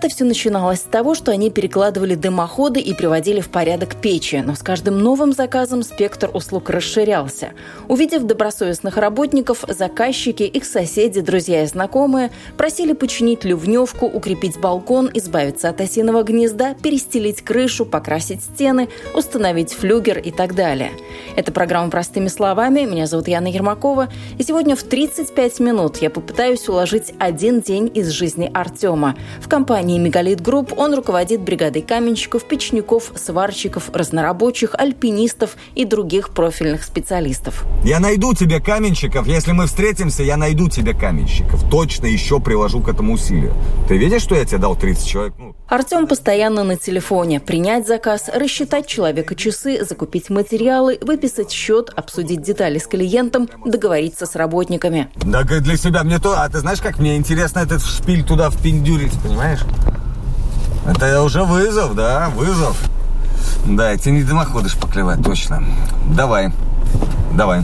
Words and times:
Когда-то 0.00 0.16
все 0.16 0.24
начиналось 0.24 0.78
с 0.78 0.84
того, 0.84 1.14
что 1.14 1.30
они 1.30 1.50
перекладывали 1.50 2.14
дымоходы 2.14 2.80
и 2.80 2.94
приводили 2.94 3.42
в 3.42 3.50
порядок 3.50 3.96
печи, 3.96 4.42
но 4.42 4.54
с 4.54 4.60
каждым 4.60 4.98
новым 4.98 5.34
заказом 5.34 5.82
спектр 5.82 6.30
услуг 6.32 6.70
расширялся. 6.70 7.50
Увидев 7.86 8.22
добросовестных 8.22 8.96
работников, 8.96 9.62
заказчики, 9.68 10.44
их 10.44 10.64
соседи, 10.64 11.20
друзья 11.20 11.64
и 11.64 11.66
знакомые 11.66 12.30
просили 12.56 12.94
починить 12.94 13.44
ливневку, 13.44 14.06
укрепить 14.06 14.58
балкон, 14.58 15.10
избавиться 15.12 15.68
от 15.68 15.82
осиного 15.82 16.22
гнезда, 16.22 16.72
перестелить 16.82 17.42
крышу, 17.42 17.84
покрасить 17.84 18.42
стены, 18.42 18.88
установить 19.14 19.74
флюгер 19.74 20.18
и 20.18 20.30
так 20.30 20.54
далее. 20.54 20.92
Это 21.36 21.52
программа 21.52 21.90
«Простыми 21.90 22.28
словами». 22.28 22.86
Меня 22.86 23.06
зовут 23.06 23.28
Яна 23.28 23.48
Ермакова. 23.48 24.08
И 24.38 24.44
сегодня 24.44 24.76
в 24.76 24.82
35 24.82 25.60
минут 25.60 25.98
я 25.98 26.08
попытаюсь 26.08 26.66
уложить 26.70 27.12
один 27.18 27.60
день 27.60 27.90
из 27.92 28.08
жизни 28.08 28.50
Артема. 28.54 29.14
В 29.42 29.48
компании 29.48 29.89
компании 29.90 29.98
«Мегалит 29.98 30.40
Групп» 30.40 30.72
он 30.76 30.94
руководит 30.94 31.40
бригадой 31.40 31.82
каменщиков, 31.82 32.44
печников, 32.44 33.12
сварщиков, 33.16 33.90
разнорабочих, 33.92 34.74
альпинистов 34.74 35.56
и 35.74 35.84
других 35.84 36.30
профильных 36.30 36.84
специалистов. 36.84 37.64
Я 37.84 37.98
найду 37.98 38.34
тебе 38.34 38.60
каменщиков. 38.60 39.26
Если 39.26 39.52
мы 39.52 39.66
встретимся, 39.66 40.22
я 40.22 40.36
найду 40.36 40.68
тебе 40.68 40.94
каменщиков. 40.94 41.68
Точно 41.70 42.06
еще 42.06 42.40
приложу 42.40 42.80
к 42.80 42.88
этому 42.88 43.14
усилию. 43.14 43.52
Ты 43.88 43.96
видишь, 43.96 44.22
что 44.22 44.34
я 44.34 44.44
тебе 44.44 44.58
дал 44.58 44.76
30 44.76 45.06
человек? 45.06 45.34
Ну... 45.38 45.54
Артем 45.70 46.08
постоянно 46.08 46.64
на 46.64 46.76
телефоне. 46.76 47.38
Принять 47.38 47.86
заказ, 47.86 48.28
рассчитать 48.34 48.88
человека 48.88 49.36
часы, 49.36 49.84
закупить 49.84 50.28
материалы, 50.28 50.98
выписать 51.00 51.52
счет, 51.52 51.92
обсудить 51.94 52.42
детали 52.42 52.80
с 52.80 52.88
клиентом, 52.88 53.48
договориться 53.64 54.26
с 54.26 54.34
работниками. 54.34 55.08
Да 55.14 55.44
для 55.44 55.76
себя 55.76 56.02
мне 56.02 56.18
то... 56.18 56.34
А 56.42 56.48
ты 56.48 56.58
знаешь, 56.58 56.80
как 56.80 56.98
мне 56.98 57.16
интересно 57.16 57.60
этот 57.60 57.84
шпиль 57.84 58.24
туда 58.24 58.50
впендюрить, 58.50 59.12
понимаешь? 59.22 59.60
Это 60.88 61.22
уже 61.22 61.44
вызов, 61.44 61.94
да, 61.94 62.30
вызов. 62.30 62.76
Да, 63.64 63.92
эти 63.92 64.08
не 64.08 64.24
дымоходы 64.24 64.68
шпаклевать, 64.68 65.22
точно. 65.22 65.62
Давай, 66.16 66.52
давай. 67.32 67.62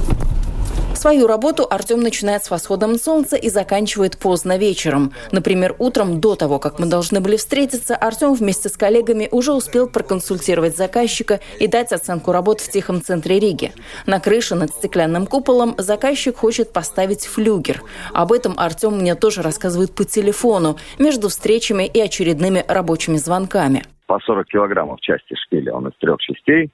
Свою 0.97 1.27
работу 1.27 1.67
Артем 1.69 2.01
начинает 2.01 2.45
с 2.45 2.51
восходом 2.51 2.97
солнца 2.97 3.37
и 3.37 3.51
заканчивает 3.51 4.19
поздно 4.19 4.57
вечером. 4.57 5.13
Например, 5.31 5.77
утром 5.79 6.23
до 6.23 6.37
того, 6.37 6.59
как 6.59 6.79
мы 6.79 6.87
должны 6.87 7.21
были 7.21 7.37
встретиться, 7.37 7.95
Артем 7.95 8.33
вместе 8.33 8.71
с 8.71 8.79
коллегами 8.79 9.29
уже 9.31 9.53
успел 9.53 9.91
проконсультировать 9.91 10.75
заказчика 10.75 11.41
и 11.61 11.67
дать 11.67 11.93
оценку 11.93 12.33
работ 12.33 12.61
в 12.61 12.71
тихом 12.73 13.03
центре 13.03 13.39
Риги. 13.39 13.73
На 14.07 14.21
крыше 14.21 14.55
над 14.55 14.71
стеклянным 14.71 15.27
куполом 15.27 15.75
заказчик 15.77 16.35
хочет 16.35 16.73
поставить 16.73 17.27
флюгер. 17.27 17.83
Об 18.15 18.33
этом 18.33 18.59
Артем 18.59 18.95
мне 18.95 19.15
тоже 19.15 19.43
рассказывает 19.43 19.95
по 19.95 20.05
телефону 20.05 20.79
между 20.99 21.29
встречами 21.29 21.85
и 21.85 22.01
очередными 22.01 22.65
рабочими 22.67 23.19
звонками. 23.19 23.85
По 24.07 24.19
40 24.19 24.47
килограммов 24.47 25.01
части 25.03 25.35
шпиля, 25.35 25.75
он 25.75 25.89
из 25.89 25.97
трех 25.99 26.19
частей, 26.21 26.71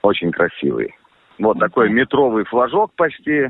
очень 0.00 0.32
красивый. 0.32 0.94
Вот 1.38 1.58
такой 1.58 1.90
метровый 1.90 2.44
флажок 2.44 2.92
почти 2.96 3.48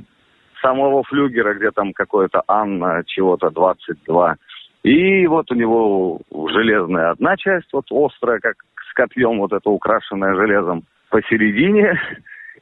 самого 0.61 1.03
флюгера, 1.05 1.55
где 1.55 1.71
там 1.71 1.93
какое-то 1.93 2.43
Анна 2.47 3.03
чего-то 3.07 3.51
22. 3.51 4.37
И 4.83 5.27
вот 5.27 5.51
у 5.51 5.55
него 5.55 6.21
железная 6.31 7.11
одна 7.11 7.37
часть, 7.37 7.73
вот 7.73 7.87
острая, 7.91 8.39
как 8.41 8.57
с 8.91 8.95
копьем, 8.95 9.39
вот 9.39 9.53
это 9.53 9.69
украшенная 9.71 10.35
железом 10.35 10.85
посередине, 11.11 12.01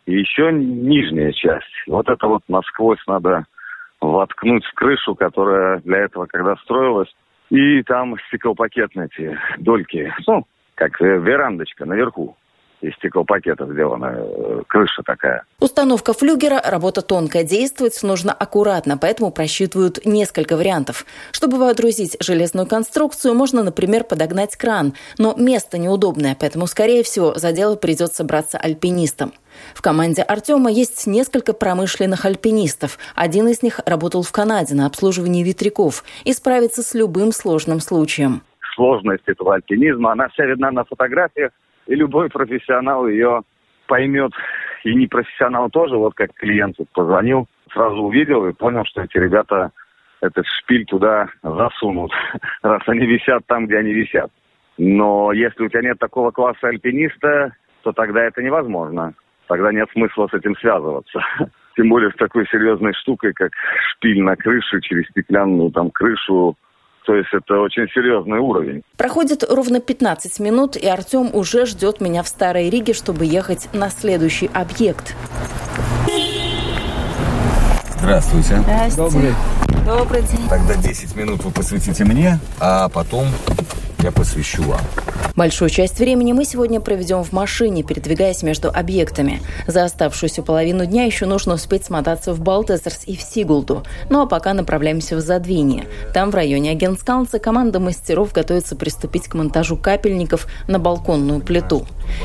и 0.07 0.19
еще 0.19 0.53
нижняя 0.53 1.33
часть. 1.33 1.67
Вот 1.87 2.09
это 2.09 2.27
вот 2.27 2.43
насквозь 2.49 3.05
надо 3.07 3.45
воткнуть 4.01 4.65
в 4.65 4.75
крышу, 4.75 5.15
которая 5.15 5.81
для 5.81 5.99
этого 5.99 6.27
когда 6.27 6.57
строилась. 6.57 7.13
И 7.51 7.83
там 7.83 8.17
стеклопакетные 8.29 9.09
эти 9.13 9.39
дольки, 9.59 10.13
ну, 10.27 10.45
как 10.75 11.01
верандочка 11.01 11.85
наверху 11.85 12.37
из 12.87 12.95
стеклопакетов 12.95 13.71
сделана 13.71 14.15
э, 14.17 14.63
крыша 14.67 15.03
такая. 15.05 15.45
Установка 15.61 16.13
флюгера– 16.13 16.61
работа 16.65 17.03
тонкая. 17.03 17.45
Действовать 17.45 18.01
нужно 18.03 18.33
аккуратно, 18.33 18.99
поэтому 18.99 19.31
просчитывают 19.31 20.05
несколько 20.05 20.57
вариантов. 20.57 21.05
Чтобы 21.33 21.59
водрузить 21.59 22.17
железную 22.21 22.67
конструкцию, 22.67 23.35
можно, 23.35 23.63
например, 23.63 24.05
подогнать 24.05 24.57
кран, 24.57 24.95
но 25.19 25.35
место 25.37 25.79
неудобное, 25.79 26.37
поэтому, 26.39 26.67
скорее 26.67 27.03
всего, 27.03 27.35
за 27.35 27.53
дело 27.53 27.77
придется 27.77 28.25
браться 28.25 28.59
альпинистам. 28.59 29.33
В 29.75 29.83
команде 29.83 30.23
Артема 30.23 30.71
есть 30.71 31.07
несколько 31.07 31.53
промышленных 31.53 32.25
альпинистов. 32.25 32.99
Один 33.15 33.49
из 33.49 33.63
них 33.63 33.81
работал 33.87 34.23
в 34.23 34.31
Канаде 34.31 34.75
на 34.75 34.87
обслуживании 34.87 35.43
ветряков 35.43 36.05
и 36.25 36.33
справится 36.33 36.83
с 36.83 36.95
любым 36.95 37.33
сложным 37.33 37.81
случаем. 37.81 38.43
Сложность 38.75 39.25
этого 39.27 39.55
альпинизма, 39.55 40.13
она 40.13 40.29
вся 40.29 40.45
видна 40.45 40.71
на 40.71 40.85
фотографиях 40.85 41.53
и 41.87 41.95
любой 41.95 42.29
профессионал 42.29 43.07
ее 43.09 43.43
поймет. 43.87 44.33
И 44.85 44.95
не 44.95 45.07
профессионал 45.07 45.71
тоже, 45.71 45.97
вот 45.97 46.15
как 46.15 46.33
клиент 46.35 46.77
позвонил, 46.93 47.47
сразу 47.73 47.97
увидел 47.97 48.47
и 48.47 48.53
понял, 48.53 48.85
что 48.85 49.03
эти 49.03 49.19
ребята 49.19 49.73
этот 50.21 50.47
шпиль 50.47 50.85
туда 50.87 51.29
засунут, 51.43 52.13
раз 52.63 52.83
они 52.87 53.07
висят 53.07 53.45
там, 53.47 53.67
где 53.67 53.79
они 53.79 53.93
висят. 53.93 54.31
Но 54.79 55.33
если 55.33 55.65
у 55.65 55.69
тебя 55.69 55.83
нет 55.83 55.99
такого 55.99 56.31
класса 56.31 56.69
альпиниста, 56.69 57.55
то 57.83 57.93
тогда 57.93 58.25
это 58.25 58.43
невозможно. 58.43 59.15
Тогда 59.49 59.73
нет 59.73 59.89
смысла 59.93 60.29
с 60.29 60.35
этим 60.35 60.57
связываться. 60.57 61.21
Тем 61.77 61.89
более 61.89 62.11
с 62.11 62.17
такой 62.17 62.47
серьезной 62.47 62.95
штукой, 62.95 63.33
как 63.33 63.53
шпиль 63.91 64.23
на 64.23 64.37
крыше, 64.37 64.81
через 64.81 65.07
стеклянную 65.09 65.71
там 65.71 65.91
крышу, 65.91 66.57
то 67.07 67.15
есть 67.15 67.29
это 67.33 67.61
очень 67.61 67.87
серьезный 67.95 68.39
уровень. 68.39 68.83
Проходит 68.97 69.45
ровно 69.49 69.81
15 69.81 70.41
минут, 70.41 70.77
и 70.77 70.87
Артем 70.87 71.31
уже 71.33 71.65
ждет 71.65 72.01
меня 72.01 72.23
в 72.23 72.29
Старой 72.29 72.69
Риге, 72.69 72.93
чтобы 72.93 73.25
ехать 73.25 73.69
на 73.73 73.91
следующий 73.91 74.51
объект. 74.53 75.15
Здравствуйте. 77.99 78.57
Здравствуйте. 78.59 78.97
Добрый. 78.97 79.35
Добрый 79.87 80.23
день. 80.23 80.49
Тогда 80.49 80.75
10 80.75 81.17
минут 81.17 81.45
вы 81.45 81.51
посвятите 81.53 82.05
мне, 82.05 82.39
а 82.61 82.89
потом 82.89 83.27
я 84.07 84.13
посвящу 84.13 84.63
вам. 84.63 84.81
Большую 85.35 85.69
часть 85.69 85.99
времени 85.99 86.33
мы 86.33 86.45
сегодня 86.45 86.81
проведем 86.81 87.23
в 87.23 87.33
машине, 87.33 87.83
передвигаясь 87.83 88.43
между 88.43 88.71
объектами. 88.71 89.43
За 89.67 89.85
оставшуюся 89.85 90.43
половину 90.43 90.87
дня 90.87 91.05
еще 91.05 91.27
нужно 91.27 91.55
успеть 91.55 91.85
смотаться 91.85 92.33
в 92.33 92.41
Балтезерс 92.41 93.01
и 93.07 93.17
в 93.17 93.21
Сигулду. 93.21 93.83
Ну 94.09 94.23
а 94.23 94.27
пока 94.27 94.55
направляемся 94.55 95.17
в 95.17 95.21
Задвинье. 95.21 95.89
Там, 96.15 96.31
в 96.31 96.35
районе 96.35 96.71
Агенскалнца, 96.71 97.39
команда 97.39 97.81
мастеров 97.81 98.33
готовится 98.33 98.77
приступить 98.77 99.29
к 99.29 99.35
монтажу 99.35 99.77
капельников 99.77 100.47
на 100.69 100.79
балконную 100.79 101.41
плиту. 101.41 101.85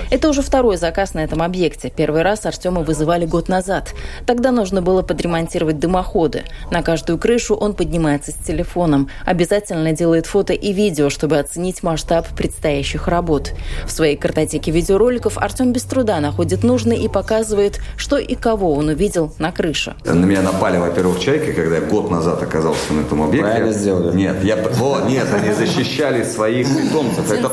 Это 0.09 0.30
уже 0.30 0.41
второй 0.41 0.78
заказ 0.78 1.14
на 1.14 1.24
этом 1.24 1.41
объекте. 1.41 1.90
Первый 1.90 2.22
раз 2.22 2.46
Артема 2.46 2.81
вызывали 2.81 3.25
год 3.25 3.50
назад. 3.50 3.94
Тогда 4.25 4.52
нужно 4.52 4.81
было 4.81 5.02
подремонтировать 5.02 5.80
дымоходы. 5.80 6.44
На 6.70 6.81
каждую 6.84 7.18
крышу 7.18 7.56
он 7.56 7.74
поднимается 7.74 8.31
с 8.31 8.36
телефоном. 8.36 9.09
Обязательно 9.25 9.91
делает 9.91 10.28
фото 10.28 10.53
и 10.53 10.72
видео, 10.72 11.09
чтобы 11.09 11.40
оценить 11.40 11.71
масштаб 11.84 12.28
предстоящих 12.36 13.08
работ. 13.08 13.52
В 13.85 13.91
своей 13.91 14.16
картотеке 14.16 14.72
видеороликов 14.72 15.38
Артем 15.38 15.73
без 15.73 15.84
труда 15.84 16.20
находит 16.20 16.64
нужный 16.64 16.97
и 16.97 17.08
показывает, 17.08 17.79
что 17.97 18.18
и 18.18 18.35
кого 18.35 18.73
он 18.73 18.90
увидел 18.90 19.34
на 19.40 19.52
крыше. 19.52 19.96
На 20.06 20.26
меня 20.26 20.41
напали, 20.41 20.78
во-первых, 20.78 21.20
чайки, 21.20 21.52
когда 21.53 21.78
я 21.78 21.82
год 21.82 22.12
назад 22.12 22.41
оказался 22.44 22.94
на 22.94 23.02
этом 23.02 23.23
объекте. 23.23 23.50
Правильно 23.50 23.73
сделали. 23.73 24.16
Нет, 24.16 24.44
я, 24.44 24.56
о, 24.56 25.08
нет, 25.08 25.28
они 25.34 25.53
защищали 25.53 26.23
своих 26.23 26.68
питомцев. 26.68 27.32
Это, 27.32 27.52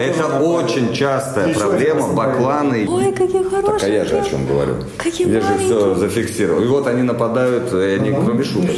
это 0.00 0.38
очень 0.40 0.92
частая 0.92 1.52
проблема. 1.54 2.08
Бакланы. 2.12 2.86
Ой, 2.88 3.12
какие 3.12 3.42
хорошие. 3.42 3.78
Так, 3.78 3.82
а 3.82 3.88
я 3.88 4.04
же 4.04 4.18
о 4.18 4.24
чем 4.24 4.46
говорю. 4.46 4.76
Какие 4.96 5.28
я 5.30 5.40
же 5.40 5.58
все 5.58 5.94
зафиксировал. 5.94 6.62
И 6.62 6.66
вот 6.66 6.86
они 6.86 7.02
нападают, 7.02 7.72
и 7.72 7.96
они 7.98 8.10
кроме 8.10 8.44
шуток. 8.44 8.70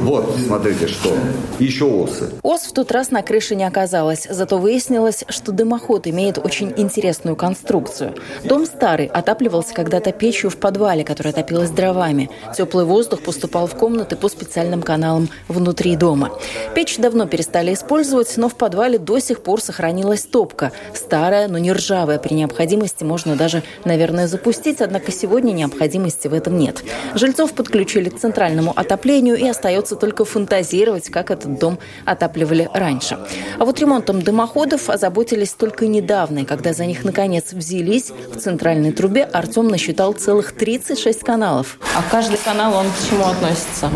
Вот, 0.00 0.36
смотрите, 0.46 0.86
что. 0.86 1.10
Еще 1.58 1.84
осы. 1.84 2.30
Ос 2.42 2.62
в 2.62 2.72
тот 2.72 2.92
раз 2.92 3.10
на 3.10 3.22
крыше 3.22 3.54
не 3.54 3.64
оказалось. 3.64 4.23
Удивилась, 4.24 4.26
зато 4.30 4.58
выяснилось, 4.58 5.24
что 5.28 5.52
дымоход 5.52 6.06
имеет 6.06 6.38
очень 6.38 6.72
интересную 6.76 7.36
конструкцию. 7.36 8.14
Дом 8.44 8.66
старый, 8.66 9.06
отапливался 9.06 9.74
когда-то 9.74 10.12
печью 10.12 10.50
в 10.50 10.56
подвале, 10.56 11.04
которая 11.04 11.32
топилась 11.32 11.70
дровами. 11.70 12.30
Теплый 12.56 12.84
воздух 12.84 13.22
поступал 13.22 13.66
в 13.66 13.74
комнаты 13.74 14.16
по 14.16 14.28
специальным 14.28 14.82
каналам 14.82 15.28
внутри 15.48 15.96
дома. 15.96 16.30
Печь 16.74 16.98
давно 16.98 17.26
перестали 17.26 17.72
использовать, 17.74 18.36
но 18.36 18.48
в 18.48 18.54
подвале 18.54 18.98
до 18.98 19.18
сих 19.18 19.42
пор 19.42 19.60
сохранилась 19.60 20.22
топка. 20.22 20.72
Старая, 20.94 21.48
но 21.48 21.58
не 21.58 21.72
ржавая. 21.72 22.18
При 22.18 22.34
необходимости 22.34 23.04
можно 23.04 23.36
даже, 23.36 23.62
наверное, 23.84 24.26
запустить, 24.26 24.80
однако 24.80 25.12
сегодня 25.12 25.52
необходимости 25.52 26.28
в 26.28 26.34
этом 26.34 26.58
нет. 26.58 26.82
Жильцов 27.14 27.52
подключили 27.52 28.08
к 28.08 28.18
центральному 28.18 28.72
отоплению 28.74 29.36
и 29.36 29.48
остается 29.48 29.96
только 29.96 30.24
фантазировать, 30.24 31.08
как 31.10 31.30
этот 31.30 31.58
дом 31.58 31.78
отапливали 32.04 32.68
раньше. 32.72 33.18
А 33.58 33.64
вот 33.64 33.78
ремонтом 33.80 34.13
дымоходов 34.20 34.90
озаботились 34.90 35.52
только 35.52 35.86
недавно, 35.86 36.40
и 36.40 36.44
когда 36.44 36.72
за 36.72 36.86
них 36.86 37.04
наконец 37.04 37.52
взялись, 37.52 38.12
в 38.32 38.38
центральной 38.38 38.92
трубе 38.92 39.24
Артем 39.24 39.68
насчитал 39.68 40.12
целых 40.12 40.52
36 40.52 41.20
каналов. 41.20 41.78
А 41.96 42.02
каждый 42.10 42.38
канал, 42.38 42.74
он 42.74 42.86
к 42.86 43.08
чему 43.08 43.24
относится? 43.26 43.90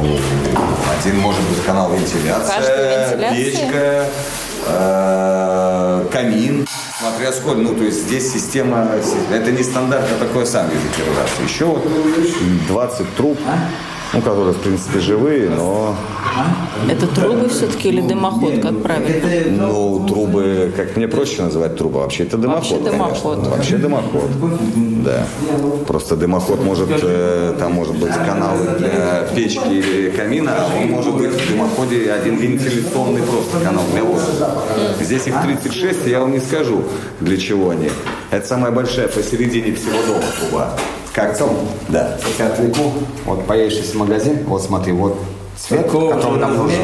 Один 1.00 1.20
может 1.20 1.42
быть 1.48 1.62
канал 1.64 1.90
вентиляция, 1.92 3.32
печка, 3.32 4.06
э, 4.66 6.06
камин. 6.12 6.66
Смотря 6.98 7.32
сколько, 7.32 7.60
ну, 7.60 7.74
то 7.74 7.84
есть 7.84 8.06
здесь 8.06 8.32
система, 8.32 8.90
это 9.32 9.52
не 9.52 9.62
стандарт, 9.62 10.04
а 10.10 10.24
такое 10.24 10.44
сам 10.44 10.68
видите 10.68 11.02
раз. 11.16 11.30
Еще 11.48 11.64
вот 11.64 11.86
20 12.68 13.14
труб 13.16 13.38
ну, 14.14 14.20
которые, 14.22 14.52
в 14.52 14.58
принципе, 14.58 15.00
живые, 15.00 15.50
но... 15.50 15.94
Это 16.88 17.06
трубы 17.08 17.48
все-таки 17.48 17.88
или 17.88 18.00
дымоход, 18.00 18.60
как 18.62 18.82
правильно? 18.82 19.66
Ну, 19.66 20.06
трубы, 20.08 20.72
как 20.76 20.96
мне 20.96 21.08
проще 21.08 21.42
называть 21.42 21.76
трубы, 21.76 22.00
вообще 22.00 22.22
это 22.22 22.38
дымоход, 22.38 22.80
Вообще 22.80 22.90
дымоход. 22.90 23.34
Конечно. 23.34 23.56
Вообще 23.56 23.76
дымоход, 23.76 24.30
да. 25.04 25.26
Просто 25.86 26.16
дымоход 26.16 26.62
может, 26.64 26.88
э, 27.02 27.54
там 27.58 27.72
может 27.72 27.96
быть 27.96 28.12
канал 28.14 28.56
для 28.78 29.26
печки 29.34 29.68
или 29.68 30.10
камина, 30.10 30.54
а 30.56 30.80
он 30.80 30.90
может 30.90 31.14
быть 31.14 31.30
в 31.30 31.50
дымоходе 31.50 32.12
один 32.12 32.36
вентиляционный 32.36 33.22
просто 33.22 33.60
канал 33.62 33.84
для 33.92 34.04
воздуха. 34.04 34.52
Здесь 35.00 35.26
их 35.26 35.34
36, 35.42 36.06
я 36.06 36.20
вам 36.20 36.32
не 36.32 36.40
скажу, 36.40 36.82
для 37.20 37.36
чего 37.36 37.70
они. 37.70 37.90
Это 38.30 38.46
самая 38.46 38.72
большая 38.72 39.08
посередине 39.08 39.74
всего 39.74 39.98
дома 40.06 40.24
труба. 40.40 40.74
Как 41.18 41.30
Артем? 41.30 41.48
Да. 41.88 42.16
Я 42.38 42.46
отвлеку. 42.46 42.92
Вот 43.24 43.44
поедешь 43.44 43.78
в 43.78 43.94
магазин, 43.96 44.44
вот 44.46 44.62
смотри, 44.62 44.92
вот 44.92 45.18
цвет, 45.58 45.84
Какого 45.84 46.14
который 46.14 46.38
нам 46.38 46.56
нужен. 46.56 46.80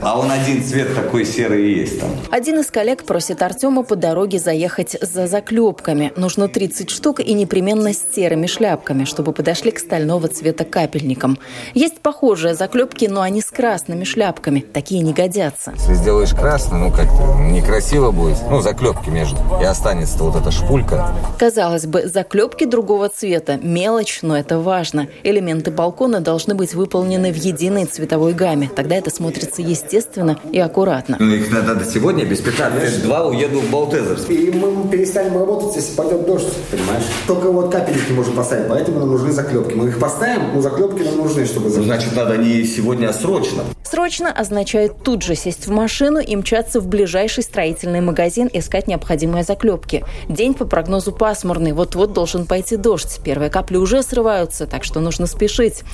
А 0.00 0.18
он 0.18 0.30
один 0.30 0.62
цвет 0.62 0.94
такой 0.94 1.24
серый 1.24 1.72
и 1.72 1.78
есть 1.80 2.00
там. 2.00 2.10
Один 2.30 2.60
из 2.60 2.70
коллег 2.70 3.04
просит 3.04 3.42
Артема 3.42 3.82
по 3.82 3.96
дороге 3.96 4.38
заехать 4.38 4.96
за 5.00 5.26
заклепками. 5.26 6.12
Нужно 6.16 6.48
30 6.48 6.90
штук 6.90 7.20
и 7.20 7.32
непременно 7.32 7.92
с 7.92 8.14
серыми 8.14 8.46
шляпками, 8.46 9.04
чтобы 9.04 9.32
подошли 9.32 9.70
к 9.72 9.78
стального 9.78 10.28
цвета 10.28 10.64
капельникам. 10.64 11.38
Есть 11.74 12.00
похожие 12.00 12.54
заклепки, 12.54 13.06
но 13.06 13.22
они 13.22 13.40
с 13.40 13.46
красными 13.46 14.04
шляпками. 14.04 14.60
Такие 14.60 15.02
не 15.02 15.12
годятся. 15.12 15.72
Если 15.76 15.94
сделаешь 15.94 16.32
красный, 16.32 16.78
ну 16.78 16.92
как-то 16.92 17.36
некрасиво 17.40 18.12
будет. 18.12 18.36
Ну, 18.48 18.60
заклепки 18.60 19.10
между. 19.10 19.38
И 19.60 19.64
останется 19.64 20.22
вот 20.22 20.36
эта 20.36 20.50
шпулька. 20.50 21.08
Казалось 21.38 21.86
бы, 21.86 22.06
заклепки 22.06 22.64
другого 22.64 23.08
цвета. 23.08 23.58
Мелочь, 23.62 24.20
но 24.22 24.38
это 24.38 24.58
важно. 24.58 25.08
Элементы 25.24 25.70
балкона 25.70 26.20
должны 26.20 26.54
быть 26.54 26.74
выполнены 26.74 27.32
в 27.32 27.36
единой 27.36 27.86
цветовой 27.86 28.17
цветовой 28.18 28.32
гамме. 28.34 28.70
Тогда 28.74 28.96
это 28.96 29.10
смотрится 29.10 29.62
естественно 29.62 30.38
и 30.50 30.58
аккуратно. 30.58 31.16
Ну, 31.18 31.34
их 31.34 31.50
надо 31.50 31.84
сегодня 31.84 32.24
без 32.24 32.40
15 32.40 33.04
уеду 33.04 33.60
в 33.60 33.70
Балтезерск. 33.70 34.28
И 34.30 34.50
мы 34.50 34.88
перестанем 34.88 35.38
работать, 35.38 35.76
если 35.76 35.94
пойдет 35.94 36.26
дождь, 36.26 36.52
понимаешь? 36.70 37.04
Только 37.26 37.50
вот 37.50 37.72
капельки 37.72 38.12
можем 38.12 38.34
поставить, 38.34 38.68
поэтому 38.68 39.00
нам 39.00 39.10
нужны 39.10 39.32
заклепки. 39.32 39.74
Мы 39.74 39.88
их 39.88 39.98
поставим, 39.98 40.54
но 40.54 40.60
заклепки 40.60 41.02
нам 41.02 41.18
нужны, 41.18 41.46
чтобы... 41.46 41.70
Ну, 41.70 41.82
значит, 41.84 42.14
надо 42.16 42.36
не 42.36 42.64
сегодня, 42.64 43.08
а 43.08 43.12
срочно. 43.12 43.62
Срочно 43.90 44.30
означает 44.30 45.02
тут 45.02 45.22
же 45.22 45.34
сесть 45.34 45.66
в 45.66 45.70
машину 45.70 46.18
и 46.18 46.36
мчаться 46.36 46.78
в 46.80 46.86
ближайший 46.88 47.42
строительный 47.42 48.02
магазин 48.02 48.50
искать 48.52 48.86
необходимые 48.86 49.44
заклепки. 49.44 50.04
День 50.28 50.52
по 50.52 50.66
прогнозу 50.66 51.10
пасмурный, 51.12 51.72
вот-вот 51.72 52.12
должен 52.12 52.44
пойти 52.44 52.76
дождь. 52.76 53.18
Первые 53.24 53.48
капли 53.48 53.76
уже 53.76 54.02
срываются, 54.02 54.66
так 54.66 54.84
что 54.84 55.00
нужно 55.00 55.26
спешить. 55.26 55.84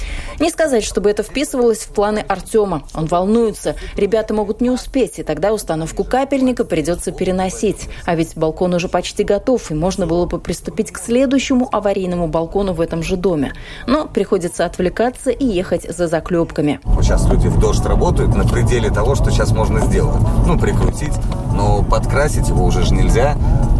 Не 0.41 0.51
сказать, 0.51 0.83
чтобы 0.83 1.09
это 1.09 1.23
вписывалось 1.23 1.79
в 1.79 1.89
план 1.91 2.14
планы 2.15 2.25
Артема. 2.29 2.83
Он 2.95 3.07
волнуется. 3.07 3.75
Ребята 3.97 4.35
могут 4.35 4.61
не 4.61 4.71
успеть, 4.71 5.19
и 5.19 5.23
тогда 5.23 5.53
установку 5.53 6.05
капельника 6.05 6.65
придется 6.65 7.13
переносить. 7.13 7.89
А 8.07 8.15
ведь 8.15 8.37
балкон 8.37 8.75
уже 8.75 8.89
почти 8.89 9.25
готов, 9.25 9.71
и 9.71 9.75
можно 9.75 10.07
было 10.07 10.27
бы 10.27 10.39
приступить 10.39 10.93
к 10.93 10.99
следующему 10.99 11.69
аварийному 11.73 12.29
балкону 12.29 12.73
в 12.73 12.81
этом 12.81 13.03
же 13.03 13.17
доме. 13.17 13.53
Но 13.87 14.07
приходится 14.07 14.65
отвлекаться 14.65 15.31
и 15.31 15.45
ехать 15.45 15.83
за 15.83 16.07
заклепками. 16.07 16.81
Сейчас 17.01 17.29
люди 17.29 17.49
в 17.49 17.59
дождь 17.59 17.85
работают 17.85 18.35
на 18.35 18.45
пределе 18.45 18.91
того, 18.91 19.15
что 19.15 19.31
сейчас 19.31 19.53
можно 19.53 19.81
сделать. 19.81 20.21
Ну, 20.47 20.59
прикрутить, 20.59 21.15
но 21.55 21.83
подкрасить 21.83 22.49
его 22.49 22.65
уже 22.65 22.83
же 22.83 22.95
нельзя. 22.95 23.37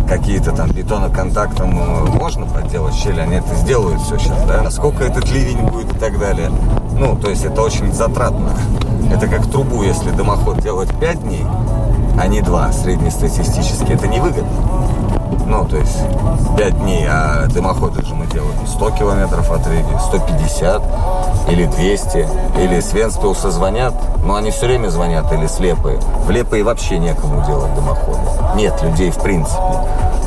Какие-то 0.09 0.53
там 0.53 0.71
бетоноконтактом 0.71 1.71
можно 2.15 2.47
подделать 2.47 2.95
щели, 2.95 3.21
они 3.21 3.37
это 3.37 3.55
сделают 3.55 4.01
все 4.03 4.19
сейчас, 4.19 4.43
да? 4.47 4.63
Насколько 4.63 5.05
этот 5.05 5.31
ливень 5.31 5.67
будет 5.67 5.95
и 5.95 5.99
так 5.99 6.19
далее. 6.19 6.51
Ну, 6.93 7.17
то 7.17 7.31
есть 7.31 7.45
это 7.45 7.63
очень 7.63 7.93
затратно. 7.93 8.51
Это 9.11 9.27
как 9.27 9.47
трубу, 9.47 9.83
если 9.83 10.11
дымоход 10.11 10.61
делать 10.61 10.91
5 11.01 11.23
дней, 11.23 11.45
а 12.21 12.27
не 12.27 12.43
2 12.43 12.73
среднестатистически. 12.73 13.93
Это 13.93 14.07
невыгодно. 14.07 14.49
Ну, 15.47 15.65
то 15.67 15.77
есть 15.77 15.99
5 16.57 16.79
дней, 16.81 17.07
а 17.09 17.47
дымоходы 17.49 18.05
же 18.05 18.15
мы 18.15 18.27
делаем 18.27 18.55
100 18.67 18.91
километров 18.93 19.51
от 19.51 19.67
Риги, 19.67 19.99
150 20.09 20.83
или 21.49 21.67
200. 21.67 22.29
Или 22.59 22.81
с 22.81 22.93
Венспилса 22.93 23.51
звонят, 23.51 23.95
но 24.25 24.37
они 24.37 24.51
все 24.51 24.67
время 24.67 24.89
звонят, 24.89 25.33
или 25.33 25.47
слепые. 25.47 25.99
В 26.27 26.31
Лепые 26.31 26.65
вообще 26.65 26.99
некому 26.99 27.45
делать 27.47 27.75
дымоходы. 27.75 28.21
Нет 28.57 28.81
людей 28.83 29.11
в 29.11 29.19
принципе. 29.19 29.61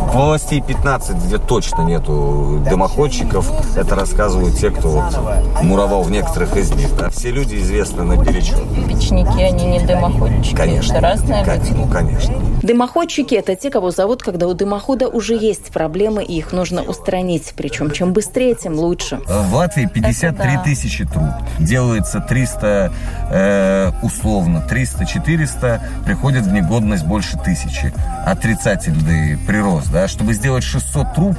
В 0.07 0.17
областей 0.17 0.61
15, 0.61 1.17
где 1.25 1.37
точно 1.37 1.81
нету 1.81 2.63
дымоходчиков, 2.69 3.51
это 3.75 3.95
рассказывают 3.95 4.57
те, 4.57 4.69
кто 4.71 4.89
вот 4.89 5.63
муровал 5.63 6.03
в 6.03 6.11
некоторых 6.11 6.55
из 6.55 6.71
них. 6.71 6.95
Да. 6.97 7.09
Все 7.09 7.31
люди 7.31 7.55
известны 7.55 8.03
наперечет. 8.03 8.57
Печники, 8.87 9.41
они 9.41 9.65
не 9.65 9.79
дымоходчики. 9.79 10.55
Конечно. 10.55 10.93
Это 10.93 11.01
разные 11.01 11.43
люди. 11.43 11.73
Ну, 11.75 11.87
конечно. 11.87 12.35
Дымоходчики– 12.63 13.35
это 13.35 13.55
те, 13.55 13.69
кого 13.69 13.91
зовут, 13.91 14.23
когда 14.23 14.47
у 14.47 14.53
дымохода 14.53 15.07
уже 15.07 15.35
есть 15.35 15.71
проблемы, 15.71 16.23
и 16.23 16.37
их 16.37 16.53
нужно 16.53 16.81
устранить. 16.81 17.53
Причем 17.55 17.91
чем 17.91 18.13
быстрее, 18.13 18.55
тем 18.55 18.75
лучше. 18.79 19.19
В 19.27 19.53
Латвии 19.53 19.85
53 19.85 20.31
да. 20.55 20.63
тысячи 20.63 21.05
труб. 21.05 21.29
Делается 21.59 22.19
300, 22.19 22.93
э, 23.29 23.91
условно, 24.01 24.65
300-400, 24.69 25.81
приходит 26.05 26.45
в 26.45 26.51
негодность 26.51 27.05
больше 27.05 27.37
тысячи. 27.37 27.93
Отрицательный 28.25 29.37
прирост. 29.45 29.91
Да? 29.91 29.96
Чтобы 30.05 30.33
сделать 30.33 30.63
600 30.63 31.13
труб, 31.15 31.37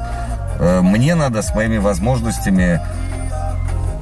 э, 0.59 0.81
мне 0.81 1.15
надо 1.15 1.43
с 1.43 1.55
моими 1.55 1.77
возможностями 1.77 2.81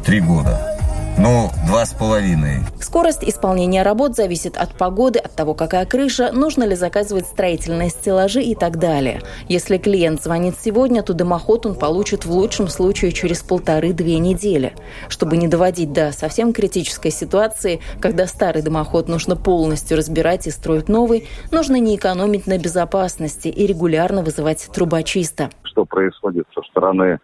3 0.04 0.20
года. 0.20 0.75
Ну, 1.18 1.48
два 1.66 1.86
с 1.86 1.94
половиной. 1.94 2.58
Скорость 2.78 3.24
исполнения 3.24 3.82
работ 3.82 4.14
зависит 4.14 4.58
от 4.58 4.74
погоды, 4.74 5.18
от 5.18 5.32
того, 5.32 5.54
какая 5.54 5.86
крыша, 5.86 6.30
нужно 6.30 6.64
ли 6.64 6.74
заказывать 6.74 7.24
строительные 7.24 7.88
стеллажи 7.88 8.42
и 8.42 8.54
так 8.54 8.78
далее. 8.78 9.22
Если 9.48 9.78
клиент 9.78 10.22
звонит 10.22 10.56
сегодня, 10.60 11.02
то 11.02 11.14
дымоход 11.14 11.64
он 11.64 11.74
получит 11.74 12.26
в 12.26 12.30
лучшем 12.30 12.68
случае 12.68 13.12
через 13.12 13.42
полторы-две 13.42 14.18
недели. 14.18 14.74
Чтобы 15.08 15.38
не 15.38 15.48
доводить 15.48 15.94
до 15.94 16.12
совсем 16.12 16.52
критической 16.52 17.10
ситуации, 17.10 17.80
когда 17.98 18.26
старый 18.26 18.60
дымоход 18.60 19.08
нужно 19.08 19.36
полностью 19.36 19.96
разбирать 19.96 20.46
и 20.46 20.50
строить 20.50 20.90
новый, 20.90 21.26
нужно 21.50 21.76
не 21.76 21.96
экономить 21.96 22.46
на 22.46 22.58
безопасности 22.58 23.48
и 23.48 23.66
регулярно 23.66 24.22
вызывать 24.22 24.68
трубочиста. 24.70 25.48
Что 25.62 25.86
происходит 25.86 26.46
со 26.54 26.60
стороны 26.70 27.20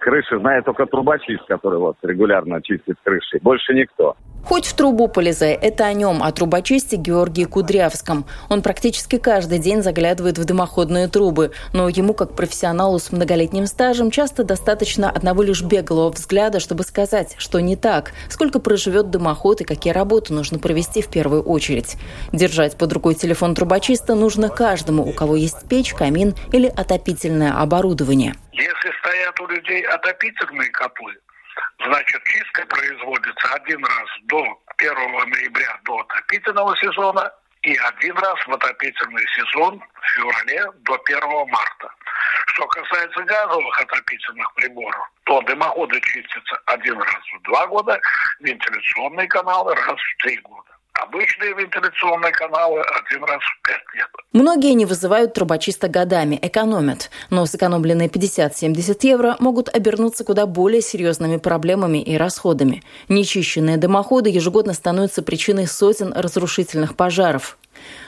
крыши 0.00 0.38
знает 0.38 0.64
только 0.64 0.86
трубочист, 0.86 1.44
который 1.46 1.78
вот 1.78 1.96
регулярно 2.02 2.62
чистит 2.62 2.96
крыши. 3.04 3.38
Больше 3.42 3.74
никто. 3.74 4.16
Хоть 4.44 4.66
в 4.66 4.74
трубу 4.74 5.08
полезай, 5.08 5.52
это 5.52 5.84
о 5.84 5.92
нем, 5.92 6.22
о 6.22 6.32
трубочисте 6.32 6.96
Георгии 6.96 7.44
Кудрявском. 7.44 8.24
Он 8.48 8.62
практически 8.62 9.18
каждый 9.18 9.58
день 9.58 9.82
заглядывает 9.82 10.38
в 10.38 10.44
дымоходные 10.46 11.08
трубы, 11.08 11.50
но 11.74 11.88
ему, 11.88 12.14
как 12.14 12.34
профессионалу 12.34 12.98
с 12.98 13.12
многолетним 13.12 13.66
стажем, 13.66 14.10
часто 14.10 14.44
достаточно 14.44 15.10
одного 15.10 15.42
лишь 15.42 15.62
беглого 15.62 16.10
взгляда, 16.10 16.60
чтобы 16.60 16.84
сказать, 16.84 17.34
что 17.36 17.60
не 17.60 17.76
так, 17.76 18.12
сколько 18.30 18.58
проживет 18.58 19.10
дымоход 19.10 19.60
и 19.60 19.64
какие 19.64 19.92
работы 19.92 20.32
нужно 20.32 20.58
провести 20.58 21.02
в 21.02 21.08
первую 21.08 21.42
очередь. 21.42 21.96
Держать 22.32 22.78
под 22.78 22.90
рукой 22.92 23.14
телефон 23.14 23.54
трубочиста 23.54 24.14
нужно 24.14 24.48
каждому, 24.48 25.06
у 25.06 25.12
кого 25.12 25.36
есть 25.36 25.68
печь, 25.68 25.92
камин 25.92 26.34
или 26.52 26.68
отопительное 26.68 27.52
оборудование. 27.60 28.34
Если 28.58 28.92
стоят 28.98 29.38
у 29.38 29.46
людей 29.46 29.82
отопительные 29.82 30.68
котлы, 30.70 31.16
значит 31.78 32.20
чистка 32.24 32.66
производится 32.66 33.54
один 33.54 33.84
раз 33.84 34.08
до 34.24 34.60
1 34.78 34.94
ноября 35.30 35.78
до 35.84 36.00
отопительного 36.00 36.76
сезона 36.78 37.32
и 37.62 37.76
один 37.76 38.18
раз 38.18 38.34
в 38.48 38.52
отопительный 38.52 39.24
сезон 39.28 39.80
в 39.80 40.10
феврале 40.10 40.64
до 40.78 41.00
1 41.06 41.20
марта. 41.48 41.94
Что 42.46 42.66
касается 42.66 43.22
газовых 43.22 43.80
отопительных 43.80 44.52
приборов, 44.54 45.08
то 45.22 45.40
дымоходы 45.42 46.00
чистятся 46.00 46.60
один 46.66 47.00
раз 47.00 47.22
в 47.36 47.42
два 47.42 47.64
года, 47.68 48.00
вентиляционные 48.40 49.28
каналы 49.28 49.72
раз 49.76 50.00
в 50.00 50.22
три 50.24 50.36
года. 50.38 50.67
Обычные 51.02 51.54
вентиляционные 51.54 52.32
каналы 52.32 52.80
один 52.80 53.22
раз 53.24 53.40
в 53.40 53.62
пять 53.62 53.82
лет. 53.94 54.08
Многие 54.32 54.74
не 54.74 54.84
вызывают 54.84 55.32
трубочиста 55.32 55.88
годами, 55.88 56.38
экономят. 56.42 57.10
Но 57.30 57.46
сэкономленные 57.46 58.08
50-70 58.08 58.98
евро 59.02 59.36
могут 59.38 59.68
обернуться 59.68 60.24
куда 60.24 60.46
более 60.46 60.82
серьезными 60.82 61.36
проблемами 61.36 62.02
и 62.02 62.16
расходами. 62.16 62.82
Нечищенные 63.08 63.76
дымоходы 63.76 64.30
ежегодно 64.30 64.72
становятся 64.72 65.22
причиной 65.22 65.68
сотен 65.68 66.12
разрушительных 66.12 66.96
пожаров. 66.96 67.58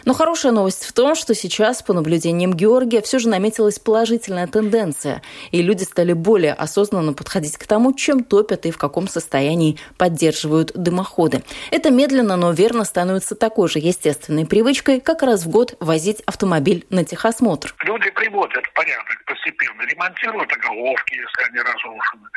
Но 0.05 0.15
хорошая 0.15 0.53
новость 0.53 0.87
в 0.87 0.93
том, 0.93 1.15
что 1.15 1.35
сейчас, 1.35 1.83
по 1.83 1.93
наблюдениям 1.93 2.53
Георгия, 2.53 3.03
все 3.03 3.19
же 3.19 3.29
наметилась 3.29 3.79
положительная 3.79 4.47
тенденция, 4.47 5.23
и 5.51 5.63
люди 5.63 5.85
стали 5.85 6.13
более 6.13 6.53
осознанно 6.55 7.13
подходить 7.13 7.57
к 7.57 7.67
тому, 7.67 7.93
чем 7.93 8.25
топят 8.25 8.67
и 8.67 8.71
в 8.71 8.79
каком 8.79 9.09
состоянии 9.09 9.79
поддерживают 9.99 10.73
дымоходы. 10.75 11.43
Это 11.71 11.91
медленно, 11.91 12.37
но 12.37 12.53
верно 12.53 12.85
становится 12.85 13.35
такой 13.35 13.69
же 13.69 13.79
естественной 13.79 14.47
привычкой, 14.47 15.01
как 15.01 15.23
раз 15.23 15.45
в 15.45 15.51
год 15.51 15.77
возить 15.81 16.21
автомобиль 16.27 16.87
на 16.91 17.05
техосмотр. 17.05 17.75
Люди 17.83 18.11
приводят 18.11 18.65
в 18.65 18.73
порядок 18.73 19.25
постепенно, 19.27 19.83
ремонтируют 19.83 20.53
оголовки, 20.53 21.15
если 21.15 21.51
они 21.51 21.61
разрушены. 21.61 22.29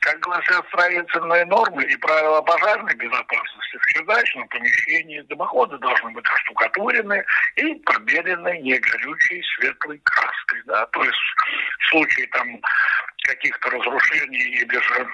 Как 0.00 0.20
гласят 0.20 0.64
строительные 0.68 1.44
нормы 1.46 1.84
и 1.84 1.96
правила 1.96 2.40
пожарной 2.42 2.94
безопасности, 2.94 3.78
в 3.80 3.86
чердачном 3.86 4.48
помещении 4.48 5.20
дымоходы 5.22 5.78
должны 5.78 6.10
быть 6.10 6.24
оштукатурены, 6.26 7.05
окрашены 7.06 7.24
и 7.56 7.74
пробелены 7.80 8.58
негорючей 8.58 9.42
светлой 9.56 9.98
краской. 9.98 10.62
Да? 10.66 10.86
То 10.86 11.04
есть 11.04 11.18
в 11.78 11.90
случае 11.90 12.26
там 12.28 12.60
каких-то 13.24 13.70
разрушений 13.70 14.38
или 14.38 14.78
же 14.78 15.08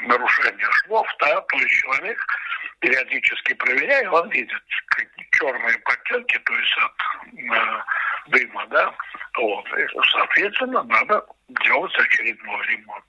нарушения 0.00 0.68
швов, 0.70 1.06
да, 1.20 1.40
то 1.40 1.56
есть 1.56 1.70
человек 1.70 2.18
периодически 2.80 3.54
проверяя, 3.54 4.10
он 4.10 4.28
видит 4.28 4.62
черные 5.32 5.78
подтеки, 5.78 6.38
то 6.38 6.52
есть 6.52 6.76
от 6.76 7.38
э, 7.38 7.82
дыма, 8.26 8.66
да, 8.66 8.94
вот, 9.38 9.66
и, 9.78 9.86
соответственно, 10.12 10.82
надо 10.82 11.24
делать 11.48 11.94
очередной 11.94 12.66
ремонт. 12.66 13.04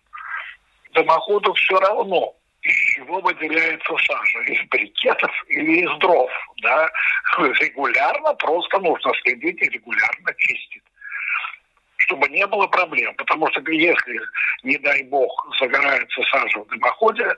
Дымоходу 0.94 1.54
все 1.56 1.78
равно, 1.78 2.34
из 2.68 2.76
чего 2.96 3.20
выделяется 3.22 3.96
сажа? 4.06 4.40
Из 4.42 4.62
брикетов 4.70 5.32
или 5.48 5.86
из 5.86 6.00
дров? 6.00 6.30
Да? 6.62 6.90
Регулярно 7.38 8.34
просто 8.36 8.80
нужно 8.80 9.12
следить 9.24 9.62
и 9.62 9.70
регулярно 9.70 10.34
чистить 10.38 10.84
чтобы 12.00 12.30
не 12.30 12.46
было 12.48 12.68
проблем. 12.68 13.14
Потому 13.16 13.50
что 13.52 13.60
если, 13.70 14.20
не 14.64 14.78
дай 14.78 15.04
бог, 15.04 15.30
загорается 15.60 16.22
сажа 16.32 16.60
в 16.60 16.68
дымоходе, 16.68 17.36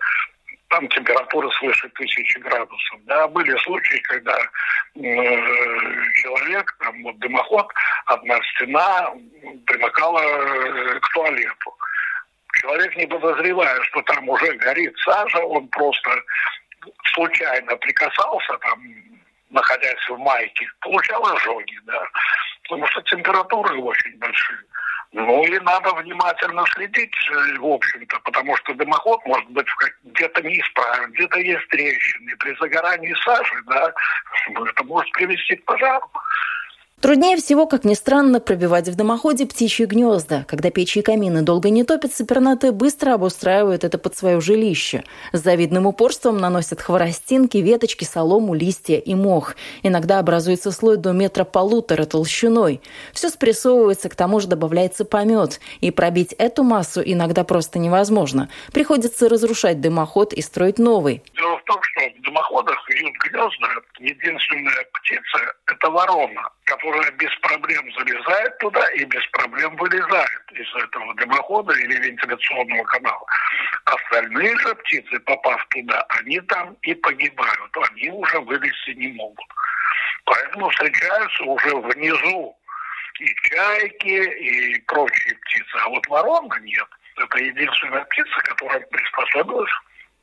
там 0.69 0.88
температура 0.89 1.50
свыше 1.51 1.89
тысячи 1.89 2.38
градусов. 2.39 3.00
Да, 3.05 3.27
были 3.27 3.57
случаи, 3.63 4.00
когда 4.03 4.38
э, 4.38 5.00
человек, 6.13 6.75
там 6.79 7.03
вот 7.03 7.17
дымоход, 7.19 7.67
одна 8.05 8.39
стена 8.53 9.12
примыкала 9.65 10.21
э, 10.21 11.00
к 11.00 11.09
туалету. 11.09 11.75
Человек, 12.53 12.96
не 12.96 13.08
подозревая, 13.08 13.82
что 13.84 14.01
там 14.03 14.27
уже 14.29 14.53
горит 14.53 14.98
сажа, 15.00 15.39
он 15.39 15.68
просто 15.68 16.10
случайно 17.13 17.75
прикасался 17.77 18.58
там, 18.58 18.84
находясь 19.50 20.10
в 20.10 20.18
майке, 20.18 20.68
получал 20.82 21.25
ожоги, 21.25 21.79
да, 21.84 22.08
потому 22.63 22.88
что 22.88 23.01
температуры 23.03 23.77
очень 23.79 24.18
большие. 24.18 24.60
Ну 25.12 25.44
и 25.44 25.60
надо 25.60 25.91
внимательно 25.94 26.63
следить, 26.75 27.15
э, 27.32 27.58
в 27.58 27.65
общем-то, 27.65 28.20
потому 28.20 28.56
что 28.58 28.75
дымоход 28.75 29.25
может 29.25 29.50
быть 29.50 29.65
где-то 30.03 30.41
неисправен, 30.44 31.12
где-то 31.13 31.39
есть 31.39 31.68
трещины. 31.70 32.36
При 32.38 32.56
загорании 32.58 33.15
сажи, 33.25 33.63
да, 33.65 33.91
это 34.68 34.84
может 34.84 35.12
привести 35.13 35.56
к 35.56 35.65
пожару. 35.65 36.08
Труднее 37.01 37.38
всего, 37.38 37.65
как 37.65 37.86
ни 37.86 37.94
странно, 37.94 38.41
пробивать 38.41 38.89
в 38.89 38.96
дымоходе 38.96 39.46
птичьи 39.46 39.86
гнезда. 39.86 40.44
Когда 40.50 40.70
печи 40.70 41.00
и 41.00 41.01
камины 41.01 41.44
долго 41.44 41.70
не 41.70 41.86
топятся, 41.86 42.25
пернаты 42.25 42.74
быстро 42.74 43.13
обустраивают 43.13 43.86
это 43.86 43.98
под 43.98 44.18
свое 44.18 44.41
жилище. 44.41 45.06
С 45.32 45.39
завидным 45.39 45.86
упорством 45.86 46.39
наносят 46.39 46.82
хворостинки, 46.82 47.58
веточки, 47.58 48.03
солому, 48.03 48.53
листья 48.53 48.98
и 48.98 49.15
мох. 49.15 49.56
Иногда 49.82 50.20
образуется 50.20 50.72
слой 50.72 50.98
до 50.98 51.13
метра 51.13 51.46
полутора 51.46 52.03
толщиной. 52.03 52.82
Все 53.13 53.29
спрессовывается, 53.29 54.10
к 54.10 54.15
тому 54.15 54.41
же 54.41 54.48
добавляется 54.48 55.06
помет. 55.06 55.62
И 55.79 55.91
пробить 55.91 56.34
эту 56.34 56.63
массу 56.63 57.01
иногда 57.01 57.46
просто 57.46 57.79
невозможно. 57.79 58.50
Приходится 58.74 59.29
разрушать 59.29 59.79
дымоход 59.79 60.34
и 60.34 60.41
строить 60.41 60.79
новый. 60.79 61.24
Дело 61.34 61.58
в 61.60 61.63
том, 61.63 61.79
что 61.82 62.01
в 62.01 62.22
дымоходах 62.24 62.89
вьют 62.89 63.13
гнезда. 63.24 63.70
Единственная 64.00 64.86
птица– 64.94 65.53
это 65.65 65.89
ворона, 65.89 66.50
которая 66.69 67.09
без 67.11 67.35
проблем 67.39 67.91
залезает 67.93 68.57
туда 68.59 68.88
и 68.91 69.03
без 69.05 69.25
проблем 69.27 69.75
вылезает 69.77 70.51
из 70.51 70.75
этого 70.75 71.15
дымохода 71.15 71.73
или 71.73 71.95
вентиляционного 71.95 72.83
канала. 72.83 73.25
Остальные 73.85 74.55
же 74.59 74.75
птицы, 74.75 75.19
попав 75.21 75.65
туда, 75.69 76.05
они 76.09 76.39
там 76.41 76.75
и 76.83 76.93
погибают. 76.93 77.77
Они 77.89 78.09
уже 78.11 78.39
вылезти 78.41 78.91
не 78.91 79.07
могут. 79.13 79.45
Поэтому 80.25 80.69
встречаются 80.69 81.43
уже 81.43 81.75
внизу 81.75 82.55
и 83.19 83.35
чайки, 83.49 84.21
и 84.39 84.79
прочие 84.81 85.35
птицы. 85.35 85.77
А 85.83 85.89
вот 85.89 86.07
ворона 86.07 86.55
нет. 86.61 86.88
Это 87.17 87.38
единственная 87.39 88.05
птица, 88.05 88.39
которая 88.43 88.79
приспособилась 88.81 89.71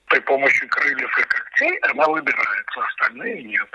при 0.06 0.20
помощи 0.20 0.64
крыльев 0.68 1.18
и 1.18 1.22
когтей, 1.24 1.76
она 1.90 2.06
выбирается, 2.06 2.80
остальные 2.80 3.42
нет. 3.42 3.68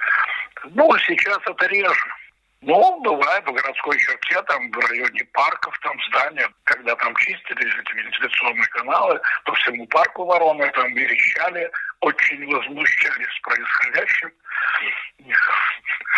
Ну, 0.74 0.98
сейчас 1.00 1.40
это 1.46 1.66
реже. 1.68 2.21
Ну, 2.64 3.02
бывает 3.02 3.44
в 3.44 3.52
городской 3.52 3.98
черте, 3.98 4.40
там 4.44 4.70
в 4.70 4.78
районе 4.78 5.24
парков, 5.34 5.74
там 5.82 5.94
здания, 6.10 6.48
когда 6.64 6.96
там 6.96 7.16
чистили 7.16 7.58
эти 7.58 7.96
вентиляционные 7.96 8.68
каналы, 8.68 9.20
по 9.46 9.54
всему 9.56 9.88
парку 9.88 10.26
вороны 10.26 10.70
там 10.76 10.94
верещали, 10.94 11.72
очень 12.02 12.46
возмущались 12.48 13.40
происходящим 13.44 14.32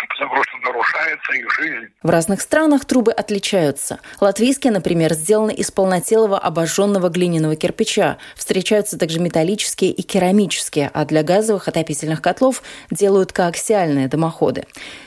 потому 0.08 0.42
что 0.44 0.56
нарушается 0.58 1.32
их 1.32 1.50
жизнь. 1.52 1.88
В 2.02 2.10
разных 2.10 2.40
странах 2.40 2.84
трубы 2.84 3.12
отличаются. 3.12 4.00
Латвийские, 4.20 4.72
например, 4.72 5.14
сделаны 5.14 5.52
из 5.52 5.70
полнотелого 5.70 6.38
обожженного 6.38 7.08
глиняного 7.08 7.56
кирпича. 7.56 8.18
Встречаются 8.34 8.98
также 8.98 9.20
металлические 9.20 9.90
и 9.90 10.02
керамические, 10.02 10.90
а 10.92 11.04
для 11.04 11.22
газовых 11.22 11.68
отопительных 11.68 12.22
котлов 12.22 12.62
делают 12.90 13.32
коаксиальные 13.32 14.08
дымоходы. 14.08 14.66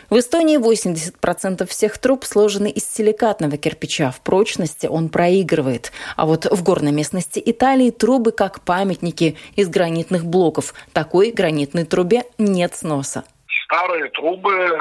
В 0.09 0.17
Эстонии 0.17 0.57
80% 0.57 1.67
всех 1.67 1.97
труб 1.97 2.23
сложены 2.23 2.69
из 2.69 2.89
силикатного 2.89 3.57
кирпича. 3.57 4.11
В 4.11 4.21
прочности 4.21 4.87
он 4.87 5.09
проигрывает. 5.09 5.91
А 6.15 6.25
вот 6.25 6.45
в 6.45 6.63
горной 6.63 6.93
местности 6.93 7.41
Италии 7.45 7.91
трубы 7.91 8.31
как 8.31 8.61
памятники 8.61 9.37
из 9.57 9.67
гранитных 9.67 10.25
блоков. 10.25 10.66
Такой 10.93 11.31
гранитной 11.31 11.85
трубе 11.85 12.23
нет 12.37 12.75
сноса 12.75 13.23
старые 13.67 14.09
трубы, 14.11 14.79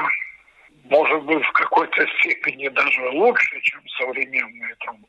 может 0.85 1.23
быть, 1.23 1.43
в 1.43 1.51
какой-то 1.51 2.05
степени 2.19 2.69
даже 2.69 3.09
лучше, 3.09 3.59
чем 3.61 3.81
современные 3.97 4.75
трубы. 4.75 5.07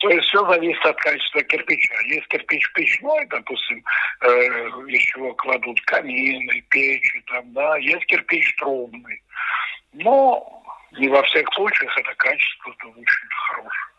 То 0.00 0.10
есть 0.10 0.26
все 0.28 0.44
зависит 0.48 0.84
от 0.84 0.96
качества 0.96 1.42
кирпича. 1.44 1.94
Есть 2.06 2.26
кирпич 2.26 2.72
печной, 2.72 3.24
допустим, 3.26 3.84
э, 4.22 4.28
еще 4.88 5.32
кладут 5.34 5.80
камины, 5.82 6.60
печи, 6.70 7.22
там, 7.28 7.52
да, 7.52 7.76
есть 7.76 8.04
кирпич 8.06 8.54
трубный. 8.56 9.22
Но 9.92 10.64
не 10.92 11.08
во 11.08 11.22
всех 11.22 11.46
случаях 11.54 11.96
это 11.98 12.14
качество 12.16 12.70
-то 12.70 12.88
очень 12.88 13.28
хорошее. 13.46 13.92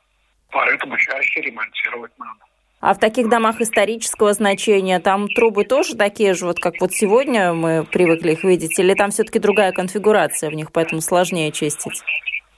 Поэтому 0.52 0.98
чаще 0.98 1.42
ремонтировать 1.42 2.12
надо. 2.20 2.53
А 2.86 2.94
в 2.94 3.00
таких 3.00 3.30
домах 3.30 3.62
исторического 3.62 4.34
значения 4.34 5.00
там 5.00 5.30
трубы 5.30 5.64
тоже 5.64 5.96
такие 5.96 6.34
же, 6.34 6.46
вот 6.46 6.60
как 6.60 6.82
вот 6.82 6.92
сегодня 6.92 7.54
мы 7.54 7.86
привыкли 7.86 8.34
их 8.34 8.44
видеть, 8.44 8.78
или 8.78 8.94
там 8.94 9.10
все-таки 9.12 9.40
другая 9.40 9.72
конфигурация 9.72 10.50
в 10.50 10.54
них, 10.54 10.70
поэтому 10.74 11.00
сложнее 11.00 11.54
чистить? 11.54 12.04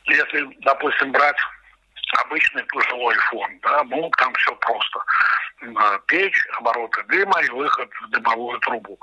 Если, 0.05 0.50
допустим, 0.62 1.12
брать 1.12 1.38
обычный 2.25 2.63
пожилой 2.63 3.13
фон, 3.29 3.60
да, 3.62 3.84
ну, 3.84 4.10
там 4.17 4.34
все 4.34 4.55
просто. 4.55 5.00
Печь, 6.08 6.48
обороты 6.58 7.03
дыма 7.03 7.39
и 7.44 7.50
выход 7.51 7.88
в 8.01 8.10
дымовую 8.10 8.60
трубу. 8.62 8.98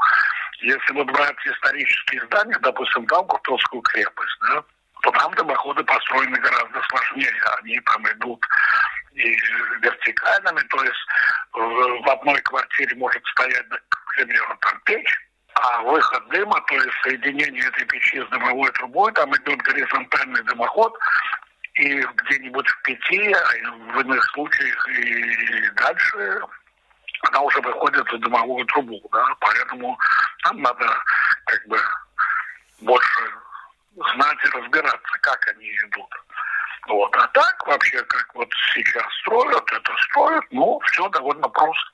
Если 0.60 0.92
вот 0.92 1.06
брать 1.06 1.36
исторические 1.46 2.24
здания, 2.26 2.58
допустим, 2.62 3.06
там 3.06 3.24
Куртовскую 3.28 3.80
крепость, 3.82 4.38
да, 4.48 4.64
то 5.02 5.10
там 5.10 5.34
дымоходы 5.34 5.82
построены 5.84 6.38
гораздо 6.38 6.80
сложнее. 6.88 7.32
Они 7.58 7.78
там 7.80 8.08
идут 8.10 8.44
и 9.14 9.36
вертикальными, 9.80 10.60
то 10.68 10.82
есть 10.84 11.06
в 11.52 12.10
одной 12.10 12.40
квартире 12.42 12.96
может 12.96 13.22
стоять, 13.26 13.66
к 13.88 14.14
примеру, 14.14 14.56
там 14.60 14.80
печь, 14.84 15.18
А 15.54 15.82
выход 15.82 16.28
дыма, 16.28 16.60
то 16.66 16.74
есть 16.74 16.96
соединение 17.02 17.66
этой 17.66 17.84
печи 17.86 18.22
с 18.22 18.28
дымовой 18.28 18.70
трубой, 18.72 19.12
там 19.12 19.30
идет 19.36 19.60
горизонтальный 19.62 20.42
дымоход, 20.44 20.98
и 21.74 22.00
где-нибудь 22.00 22.68
в 22.68 22.82
пяти, 22.82 23.32
а 23.32 23.70
в 23.92 24.00
иных 24.00 24.24
случаях 24.32 24.88
и 24.88 25.70
дальше 25.76 26.40
она 27.28 27.40
уже 27.40 27.60
выходит 27.60 28.10
в 28.10 28.18
дымовую 28.18 28.64
трубу, 28.66 29.00
да, 29.12 29.24
поэтому 29.40 29.98
там 30.44 30.60
надо 30.62 30.86
как 31.46 31.66
бы 31.66 31.78
больше 32.80 33.30
знать 33.96 34.38
и 34.44 34.48
разбираться, 34.48 35.18
как 35.20 35.48
они 35.48 35.68
идут. 35.70 36.10
Вот. 36.88 37.14
А 37.16 37.26
так 37.28 37.66
вообще, 37.66 38.02
как 38.04 38.34
вот 38.34 38.48
сейчас 38.74 39.06
строят, 39.20 39.72
это 39.72 39.92
строят, 40.08 40.44
ну, 40.50 40.80
все 40.86 41.08
довольно 41.10 41.48
просто. 41.48 41.90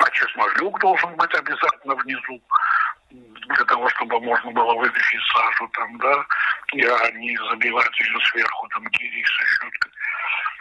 А 0.00 0.10
чеснок 0.10 0.80
должен 0.80 1.14
быть 1.16 1.34
обязательно 1.34 1.94
внизу 1.94 2.42
для 3.10 3.64
того, 3.64 3.88
чтобы 3.90 4.20
можно 4.20 4.50
было 4.50 4.74
вытащить 4.74 5.20
сажу 5.32 5.68
там, 5.68 5.98
да, 5.98 6.26
и 6.72 6.84
а 6.84 7.10
не 7.12 7.36
забивать 7.36 8.00
ее 8.00 8.18
сверху 8.26 8.68
там 8.68 8.84
гири 8.88 9.24
со 9.24 9.46
щеткой. 9.46 9.92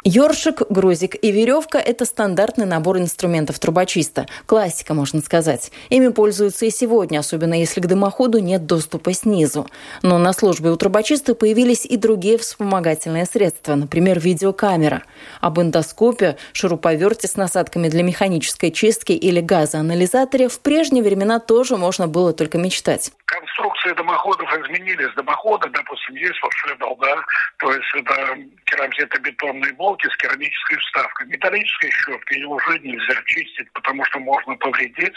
Ёршик, 0.05 0.63
грузик 0.69 1.15
и 1.21 1.31
веревка– 1.31 1.77
это 1.79 2.03
стандартный 2.03 2.65
набор 2.65 2.97
инструментов 2.97 3.57
трубочиста. 3.59 4.25
Классика, 4.45 4.93
можно 4.93 5.21
сказать. 5.21 5.71
Ими 5.87 6.09
пользуются 6.09 6.65
и 6.65 6.71
сегодня, 6.71 7.19
особенно 7.19 7.53
если 7.53 7.79
к 7.79 7.85
дымоходу 7.85 8.39
нет 8.39 8.65
доступа 8.65 9.13
снизу. 9.13 9.65
Но 10.01 10.17
на 10.17 10.33
службе 10.33 10.71
у 10.71 10.75
трубочиста 10.75 11.35
появились 11.35 11.85
и 11.85 11.95
другие 11.95 12.37
вспомогательные 12.37 13.25
средства, 13.25 13.75
например, 13.75 14.19
видеокамера. 14.19 15.03
Об 15.39 15.61
эндоскопе, 15.61 16.35
шуруповерте 16.51 17.29
с 17.29 17.37
насадками 17.37 17.87
для 17.87 18.03
механической 18.03 18.71
чистки 18.71 19.13
или 19.13 19.39
газоанализаторе 19.39 20.49
в 20.49 20.59
прежние 20.59 21.01
времена 21.01 21.39
тоже 21.39 21.77
можно 21.77 22.09
было 22.09 22.33
только 22.33 22.57
мечтать. 22.57 23.13
Конструкции 23.23 23.93
дымоходов 23.95 24.49
изменились. 24.51 25.13
Дымоходы, 25.15 25.69
допустим, 25.69 26.15
есть 26.15 26.39
вот 26.43 26.51
Шредл, 26.53 26.95
да, 26.99 27.15
то 27.59 27.71
есть 27.71 27.87
это 27.95 28.37
керамзитобетонные 28.65 29.73
блоки, 29.73 29.92
полки 29.93 30.09
с 30.09 30.17
керамической 30.17 30.77
вставкой. 30.77 31.27
Металлической 31.27 31.91
щеткой 31.91 32.43
уже 32.43 32.79
нельзя 32.79 33.21
чистить, 33.25 33.71
потому 33.73 34.03
что 34.05 34.19
можно 34.19 34.55
повредить 34.55 35.13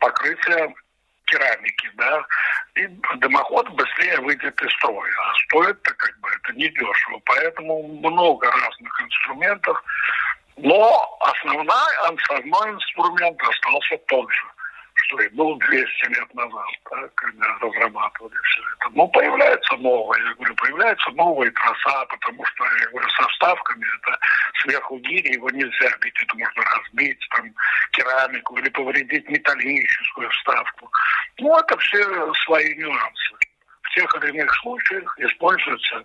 покрытие 0.00 0.74
керамики, 1.26 1.90
да, 1.94 2.24
и 2.74 2.86
дымоход 3.16 3.68
быстрее 3.70 4.20
выйдет 4.20 4.60
из 4.62 4.72
строя. 4.72 5.12
А 5.20 5.34
стоит-то 5.44 5.94
как 5.94 6.18
бы 6.20 6.28
это 6.30 6.52
недешево. 6.54 7.20
Поэтому 7.24 7.82
много 7.82 8.50
разных 8.50 9.02
инструментов. 9.02 9.82
Но 10.56 11.18
основной, 11.20 11.96
основной 12.10 12.70
инструмент 12.70 13.40
остался 13.42 13.96
тот 14.06 14.30
же 14.32 14.53
и 15.12 15.28
был 15.28 15.56
200 15.56 16.06
лет 16.08 16.34
назад, 16.34 16.66
да, 16.90 17.08
когда 17.14 17.58
разрабатывали 17.60 18.36
все 18.42 18.62
это. 18.62 18.90
Но 18.94 19.06
появляется 19.08 19.76
новое, 19.76 20.18
я 20.18 20.34
говорю, 20.34 20.54
появляется 20.54 21.10
новая 21.10 21.50
троса, 21.50 22.06
потому 22.08 22.44
что, 22.44 22.64
я 22.80 22.88
говорю, 22.90 23.08
со 23.10 23.28
вставками 23.28 23.86
это 24.00 24.18
сверху 24.62 24.98
гири, 24.98 25.34
его 25.34 25.50
нельзя 25.50 25.90
бить, 26.00 26.22
это 26.22 26.36
можно 26.36 26.62
разбить, 26.62 27.28
там, 27.30 27.54
керамику 27.92 28.56
или 28.58 28.68
повредить 28.70 29.28
металлическую 29.28 30.30
вставку. 30.30 30.90
Ну, 31.38 31.58
это 31.58 31.76
все 31.78 32.32
свои 32.44 32.74
нюансы. 32.74 33.34
В 33.82 33.94
тех 33.94 34.14
или 34.16 34.30
иных 34.30 34.54
случаях 34.56 35.18
используются 35.18 36.04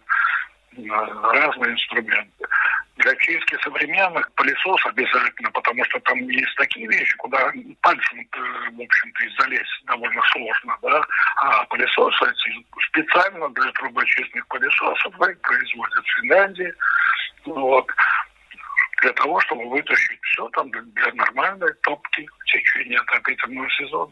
разные 0.77 1.73
инструменты 1.73 2.47
для 2.99 3.15
чистки 3.15 3.57
современных 3.63 4.31
пылесос 4.33 4.85
обязательно, 4.85 5.49
потому 5.51 5.83
что 5.85 5.99
там 6.01 6.19
есть 6.27 6.55
такие 6.55 6.87
вещи, 6.87 7.15
куда 7.17 7.51
пальцем, 7.81 8.27
в 8.73 8.81
общем-то, 8.81 9.23
и 9.23 9.29
залезть 9.39 9.85
довольно 9.85 10.21
сложно, 10.33 10.77
да. 10.81 11.01
А 11.37 11.63
пылесосы 11.65 12.25
эти 12.25 12.65
специально 12.87 13.49
для 13.49 13.71
трубочистных 13.71 14.45
пылесосов 14.47 15.15
производят 15.17 16.05
в 16.05 16.19
Финляндии. 16.19 16.73
Вот 17.45 17.89
для 19.01 19.13
того, 19.13 19.39
чтобы 19.41 19.69
вытащить 19.69 20.21
все 20.21 20.49
там 20.49 20.69
для 20.69 21.13
нормальной 21.13 21.73
топки 21.83 22.27
в 22.27 22.45
течение 22.45 22.99
отопительного 22.99 23.69
сезона. 23.71 24.11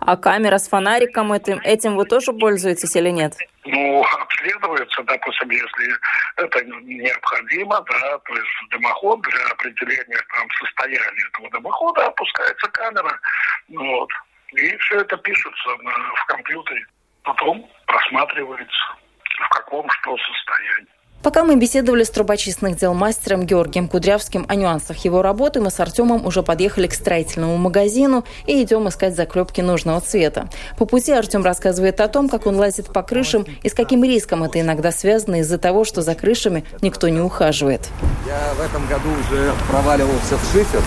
А 0.00 0.16
камера 0.16 0.58
с 0.58 0.68
фонариком 0.68 1.32
этим, 1.32 1.60
этим 1.62 1.96
вы 1.96 2.04
тоже 2.06 2.32
пользуетесь 2.32 2.96
или 2.96 3.10
нет? 3.10 3.34
Ну, 3.64 4.02
обследуется, 4.02 5.02
допустим, 5.02 5.50
если 5.50 5.94
это 6.36 6.64
необходимо, 6.64 7.80
да, 7.82 8.18
то 8.18 8.34
есть 8.34 8.70
дымоход 8.70 9.20
для 9.20 9.44
определения 9.52 10.18
там 10.34 10.48
состояния 10.58 11.26
этого 11.28 11.50
дымохода 11.50 12.06
опускается 12.06 12.68
камера, 12.68 13.20
вот, 13.68 14.10
и 14.52 14.76
все 14.78 15.00
это 15.00 15.16
пишется 15.18 15.68
на, 15.82 15.92
в 16.14 16.24
компьютере. 16.26 16.86
Потом 17.22 17.70
просматривается, 17.86 18.96
в 19.44 19.48
каком 19.50 19.88
что 19.90 20.16
состоянии. 20.16 20.99
Пока 21.22 21.44
мы 21.44 21.56
беседовали 21.56 22.02
с 22.02 22.08
трубочистных 22.08 22.78
дел 22.78 22.94
мастером 22.94 23.44
Георгием 23.44 23.88
Кудрявским 23.88 24.46
о 24.48 24.54
нюансах 24.54 25.04
его 25.04 25.20
работы, 25.20 25.60
мы 25.60 25.70
с 25.70 25.78
Артемом 25.78 26.24
уже 26.24 26.42
подъехали 26.42 26.86
к 26.86 26.94
строительному 26.94 27.58
магазину 27.58 28.24
и 28.46 28.62
идем 28.62 28.88
искать 28.88 29.14
заклепки 29.14 29.60
нужного 29.60 30.00
цвета. 30.00 30.48
По 30.78 30.86
пути 30.86 31.12
Артем 31.12 31.44
рассказывает 31.44 32.00
о 32.00 32.08
том, 32.08 32.30
как 32.30 32.46
он 32.46 32.56
лазит 32.56 32.90
по 32.90 33.02
крышам 33.02 33.44
и 33.62 33.68
с 33.68 33.74
каким 33.74 34.02
риском 34.02 34.44
это 34.44 34.60
иногда 34.60 34.92
связано 34.92 35.40
из-за 35.40 35.58
того, 35.58 35.84
что 35.84 36.00
за 36.00 36.14
крышами 36.14 36.64
никто 36.80 37.06
не 37.10 37.20
ухаживает. 37.20 37.90
Я 38.26 38.54
в 38.54 38.60
этом 38.62 38.86
году 38.86 39.10
уже 39.10 39.52
проваливался 39.68 40.38
в 40.38 40.52
шифер, 40.54 40.82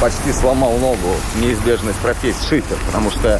почти 0.00 0.32
сломал 0.32 0.72
ногу, 0.78 1.14
неизбежность 1.38 1.98
профессии 1.98 2.48
шифер, 2.48 2.78
потому 2.86 3.10
что 3.10 3.38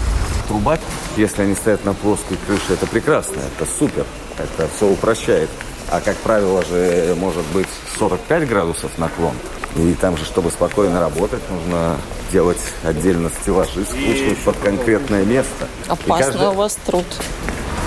труба, 0.49 0.79
если 1.17 1.43
они 1.43 1.55
стоят 1.55 1.87
на 1.87 1.95
плоской 1.95 2.37
крыше, 2.47 2.75
это 2.75 2.87
прекрасно, 2.87 3.41
это 3.57 3.71
супер, 3.79 4.05
это 4.37 4.69
все 4.77 4.87
упрощает. 4.87 5.49
А, 5.91 6.01
как 6.01 6.17
правило 6.17 6.65
же, 6.65 7.15
может 7.17 7.45
быть 7.47 7.69
45 7.99 8.49
градусов 8.49 8.99
наклон. 8.99 9.35
И 9.77 9.95
там 9.95 10.17
же, 10.17 10.25
чтобы 10.25 10.51
спокойно 10.51 11.01
работать, 11.01 11.43
нужно 11.51 11.97
делать 12.33 12.59
отдельно 12.83 13.31
стеллажи, 13.31 13.85
скручивать 13.85 14.39
под 14.39 14.57
конкретное 14.57 15.25
место. 15.25 15.69
Опасный 15.87 16.33
каждый... 16.33 16.49
у 16.49 16.53
вас 16.53 16.79
труд. 16.87 17.05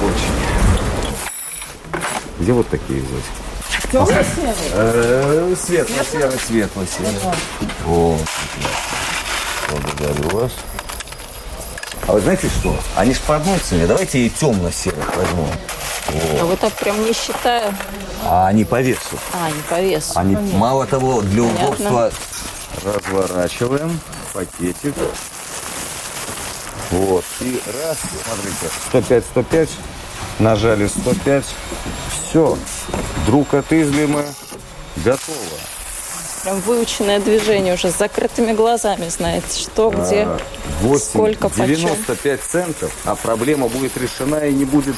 Очень. 0.01 0.49
Где 2.39 2.53
вот 2.53 2.67
такие 2.69 3.01
взять? 3.01 3.91
Темно-серый? 3.91 4.53
Э, 4.73 5.55
светло-серый, 5.59 6.39
светло-серый. 6.39 7.19
О, 7.87 8.17
благодарю 9.71 10.29
вас. 10.29 10.51
А 12.09 12.11
вы 12.11 12.21
знаете 12.21 12.49
что? 12.49 12.75
Они 12.95 13.13
же 13.13 13.19
цене. 13.63 13.85
Давайте 13.85 14.17
и 14.25 14.31
темно-серых 14.31 15.15
возьмем. 15.15 15.45
Вот. 16.07 16.41
А 16.41 16.45
вы 16.45 16.57
так 16.57 16.73
прям 16.73 17.05
не 17.05 17.13
считая? 17.13 17.71
А 18.23 18.47
они 18.47 18.65
по 18.65 18.81
весу. 18.81 19.15
А, 19.31 19.45
они 19.45 19.61
по 19.69 19.79
весу. 19.79 20.13
Они, 20.15 20.35
Понятно. 20.35 20.57
мало 20.57 20.87
того, 20.87 21.21
для 21.21 21.43
Понятно. 21.43 21.67
удобства 21.67 22.11
разворачиваем 22.83 23.99
пакетик. 24.33 24.95
Вот. 26.89 27.25
И 27.41 27.61
раз, 27.83 27.97
смотрите, 28.25 28.73
105, 28.87 29.25
105. 29.25 29.69
Нажали 30.39 30.87
105. 30.87 31.45
Все. 32.11 32.57
Друг 33.27 33.53
от 33.53 33.71
излима 33.71 34.25
готово. 34.95 35.59
Прям 36.43 36.59
выученное 36.61 37.19
движение 37.19 37.73
уже 37.73 37.91
с 37.91 37.97
закрытыми 37.97 38.53
глазами, 38.53 39.09
знаете, 39.09 39.59
что, 39.59 39.89
где, 39.89 40.27
8, 40.81 41.05
сколько, 41.05 41.49
95 41.49 42.39
почем. 42.39 42.49
центов, 42.49 42.91
а 43.05 43.15
проблема 43.15 43.67
будет 43.67 43.97
решена 43.97 44.47
и 44.47 44.53
не 44.53 44.65
будет 44.65 44.95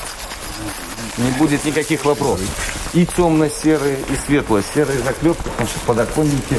не 1.17 1.31
будет 1.31 1.65
никаких 1.65 2.05
вопросов. 2.05 2.47
И 2.93 3.05
темно-серые, 3.05 3.97
и 3.97 4.15
светло-серые 4.25 4.99
заклепки, 4.99 5.43
потому 5.43 5.67
что 5.67 5.79
подоконники 5.85 6.55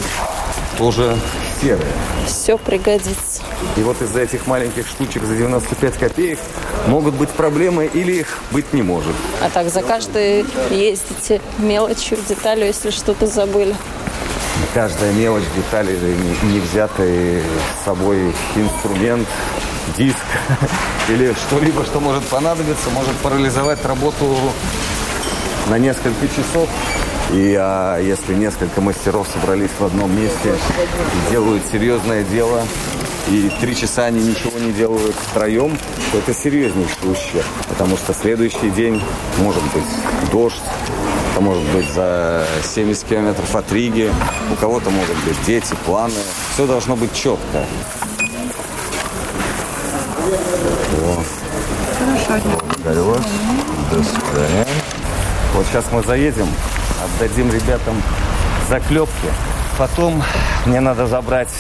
тоже 0.79 1.16
серые. 1.61 1.92
Все 2.27 2.59
пригодится. 2.59 3.42
И 3.77 3.81
вот 3.81 4.01
из-за 4.03 4.21
этих 4.21 4.47
маленьких 4.47 4.87
штучек 4.87 5.25
за 5.25 5.37
95 5.37 5.95
копеек 5.95 6.38
могут 6.87 7.14
быть 7.14 7.31
проблемы 7.31 7.87
или 7.87 8.12
их 8.21 8.38
быть 8.51 8.73
не 8.73 8.83
может. 8.83 9.14
А 9.40 9.51
так 9.51 9.68
за 9.71 9.83
каждой 9.83 10.45
ездите 10.71 11.40
мелочью, 11.59 12.18
деталью, 12.29 12.66
если 12.66 12.90
что-то 12.90 13.27
забыли? 13.27 13.75
Каждая 14.74 15.12
мелочь, 15.12 15.44
детали, 15.56 15.96
не, 16.44 16.60
взятый 16.60 17.42
с 17.42 17.84
собой 17.84 18.34
инструмент, 18.56 19.28
диск 19.96 20.24
или 21.08 21.32
что-либо, 21.34 21.84
что 21.84 22.00
может 22.00 22.24
понадобиться, 22.24 22.90
может 22.90 23.14
парализовать 23.16 23.84
работу 23.84 24.36
на 25.68 25.78
несколько 25.78 26.28
часов. 26.28 26.68
И 27.32 27.56
а, 27.58 27.98
если 27.98 28.34
несколько 28.34 28.80
мастеров 28.80 29.26
собрались 29.32 29.70
в 29.78 29.84
одном 29.84 30.14
месте 30.14 30.54
делают 31.30 31.62
серьезное 31.70 32.24
дело, 32.24 32.62
и 33.28 33.50
три 33.60 33.76
часа 33.76 34.06
они 34.06 34.22
ничего 34.22 34.58
не 34.58 34.72
делают 34.72 35.14
втроем, 35.14 35.78
то 36.10 36.18
это 36.18 36.34
серьезнейший 36.34 37.10
ущерб. 37.10 37.46
Потому 37.68 37.96
что 37.96 38.12
следующий 38.12 38.70
день 38.70 39.00
может 39.38 39.62
быть 39.72 40.30
дождь, 40.30 40.60
это 41.33 41.40
может 41.40 41.62
быть 41.73 41.90
за 41.90 42.45
70 42.62 43.05
километров 43.05 43.55
от 43.55 43.73
Риги, 43.73 44.12
у 44.53 44.55
кого-то 44.57 44.90
могут 44.90 45.16
быть 45.25 45.42
дети, 45.47 45.75
планы. 45.87 46.12
Все 46.53 46.66
должно 46.66 46.95
быть 46.95 47.14
четко. 47.14 47.64
Хорошо. 51.99 52.49
Благодарю 52.68 53.05
вас. 53.05 53.23
До 53.90 54.03
свидания. 54.03 54.66
Вот 55.55 55.66
сейчас 55.66 55.87
мы 55.90 56.03
заедем, 56.03 56.49
отдадим 57.03 57.51
ребятам 57.51 58.03
заклепки. 58.68 59.29
Потом 59.79 60.23
мне 60.66 60.81
надо 60.81 61.07
забрать 61.07 61.53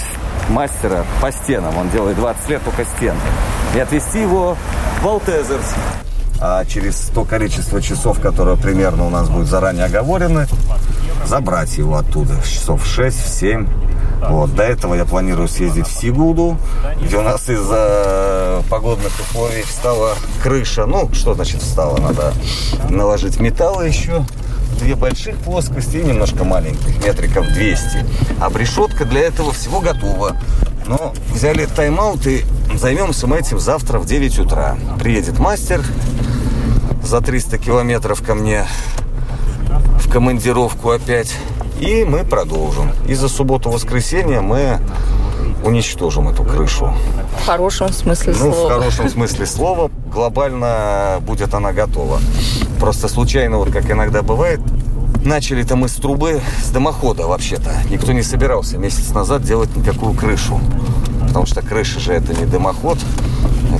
мастера 0.50 1.06
по 1.22 1.32
стенам. 1.32 1.78
Он 1.78 1.88
делает 1.90 2.16
20 2.16 2.48
лет 2.50 2.62
только 2.64 2.84
стен. 2.96 3.14
И 3.74 3.78
отвезти 3.78 4.20
его 4.20 4.56
в 5.00 5.08
Алтезерс. 5.08 5.74
А 6.44 6.64
через 6.64 6.96
то 7.14 7.24
количество 7.24 7.80
часов, 7.80 8.20
которое 8.20 8.56
примерно 8.56 9.06
у 9.06 9.10
нас 9.10 9.28
будет 9.28 9.46
заранее 9.46 9.84
оговорено, 9.84 10.48
забрать 11.24 11.78
его 11.78 11.96
оттуда. 11.96 12.34
Часов 12.42 12.84
6-7. 12.84 13.68
Вот. 14.28 14.52
До 14.56 14.64
этого 14.64 14.94
я 14.94 15.04
планирую 15.04 15.46
съездить 15.46 15.86
в 15.86 15.92
Сигулду, 15.92 16.58
где 17.00 17.16
у 17.16 17.22
нас 17.22 17.48
из-за 17.48 18.60
погодных 18.68 19.12
условий 19.20 19.62
встала 19.62 20.16
крыша. 20.42 20.84
Ну, 20.86 21.08
что 21.12 21.34
значит 21.34 21.62
встала? 21.62 21.96
Надо 21.98 22.32
наложить 22.90 23.38
металла 23.38 23.82
еще 23.82 24.24
две 24.80 24.96
больших 24.96 25.36
плоскости 25.36 25.98
и 25.98 26.02
немножко 26.02 26.42
маленьких, 26.42 27.06
метриков 27.06 27.46
200. 27.52 28.04
А 28.40 28.50
решетка 28.58 29.04
для 29.04 29.20
этого 29.20 29.52
всего 29.52 29.78
готова. 29.78 30.36
Но 30.88 31.14
взяли 31.32 31.66
тайм-аут 31.66 32.26
и 32.26 32.44
займемся 32.74 33.28
мы 33.28 33.38
этим 33.38 33.60
завтра 33.60 34.00
в 34.00 34.06
9 34.06 34.40
утра. 34.40 34.76
Приедет 34.98 35.38
мастер 35.38 35.84
за 37.02 37.20
300 37.20 37.58
километров 37.58 38.22
ко 38.22 38.34
мне 38.34 38.66
в 39.98 40.10
командировку 40.10 40.90
опять. 40.90 41.34
И 41.80 42.04
мы 42.04 42.24
продолжим. 42.24 42.90
И 43.08 43.14
за 43.14 43.28
субботу-воскресенье 43.28 44.40
мы 44.40 44.78
уничтожим 45.64 46.28
эту 46.28 46.44
крышу. 46.44 46.94
В 47.40 47.46
хорошем 47.46 47.92
смысле 47.92 48.34
ну, 48.38 48.52
слова. 48.52 48.68
в 48.68 48.72
хорошем 48.72 49.08
смысле 49.08 49.46
слова. 49.46 49.90
Глобально 50.12 51.18
будет 51.20 51.54
она 51.54 51.72
готова. 51.72 52.20
Просто 52.78 53.08
случайно, 53.08 53.58
вот 53.58 53.70
как 53.70 53.90
иногда 53.90 54.22
бывает, 54.22 54.60
начали-то 55.24 55.76
мы 55.76 55.88
с 55.88 55.94
трубы, 55.94 56.40
с 56.64 56.70
дымохода 56.70 57.26
вообще-то. 57.26 57.72
Никто 57.90 58.12
не 58.12 58.22
собирался 58.22 58.78
месяц 58.78 59.10
назад 59.10 59.42
делать 59.42 59.74
никакую 59.76 60.14
крышу. 60.14 60.60
Потому 61.32 61.46
что 61.46 61.62
крыша 61.62 61.98
же 61.98 62.12
это 62.12 62.34
не 62.34 62.44
дымоход, 62.44 62.98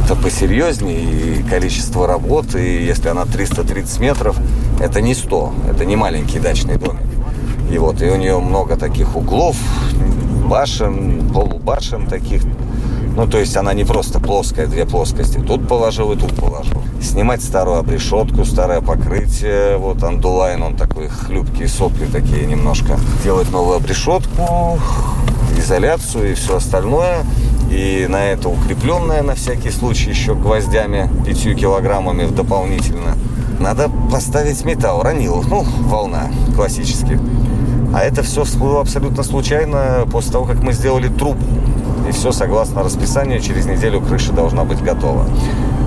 это 0.02 0.16
посерьезнее, 0.16 1.02
и 1.02 1.42
количество 1.42 2.06
работ, 2.06 2.54
и 2.54 2.82
если 2.82 3.08
она 3.08 3.26
330 3.26 4.00
метров, 4.00 4.38
это 4.80 5.02
не 5.02 5.14
100, 5.14 5.52
это 5.68 5.84
не 5.84 5.94
маленький 5.94 6.38
дачный 6.38 6.78
домик. 6.78 7.02
И 7.70 7.76
вот, 7.76 8.00
и 8.00 8.06
у 8.06 8.16
нее 8.16 8.38
много 8.38 8.76
таких 8.76 9.16
углов, 9.16 9.58
башен, 10.46 11.30
полубашен 11.30 12.06
таких. 12.06 12.42
Ну, 13.16 13.26
то 13.26 13.36
есть 13.38 13.54
она 13.54 13.74
не 13.74 13.84
просто 13.84 14.18
плоская, 14.18 14.66
две 14.66 14.86
плоскости. 14.86 15.36
Тут 15.36 15.68
положил 15.68 16.10
и 16.10 16.16
тут 16.16 16.34
положил. 16.34 16.82
Снимать 17.02 17.42
старую 17.42 17.78
обрешетку, 17.78 18.44
старое 18.44 18.80
покрытие. 18.80 19.76
Вот 19.76 20.02
андулайн, 20.02 20.62
он 20.62 20.76
такой, 20.76 21.08
хлюпкие 21.08 21.68
сопли 21.68 22.06
такие 22.06 22.46
немножко. 22.46 22.98
Делать 23.22 23.50
новую 23.50 23.76
обрешетку, 23.76 24.78
изоляцию 25.58 26.30
и 26.32 26.34
все 26.34 26.56
остальное. 26.56 27.24
И 27.70 28.06
на 28.08 28.24
это 28.26 28.48
укрепленное 28.48 29.22
на 29.22 29.34
всякий 29.34 29.70
случай 29.70 30.10
еще 30.10 30.34
гвоздями, 30.34 31.10
пятью 31.26 31.56
килограммами 31.56 32.26
дополнительно. 32.26 33.16
Надо 33.58 33.90
поставить 34.10 34.64
металл, 34.64 35.02
ранил, 35.02 35.42
ну, 35.42 35.66
волна, 35.82 36.30
классический. 36.54 37.18
А 37.94 38.00
это 38.00 38.22
все 38.22 38.44
всплыло 38.44 38.80
абсолютно 38.80 39.22
случайно 39.22 40.06
после 40.10 40.32
того, 40.32 40.44
как 40.44 40.62
мы 40.62 40.72
сделали 40.72 41.08
трубу. 41.08 41.44
И 42.08 42.12
все 42.12 42.32
согласно 42.32 42.82
расписанию, 42.82 43.40
через 43.40 43.66
неделю 43.66 44.00
крыша 44.00 44.32
должна 44.32 44.64
быть 44.64 44.82
готова. 44.82 45.26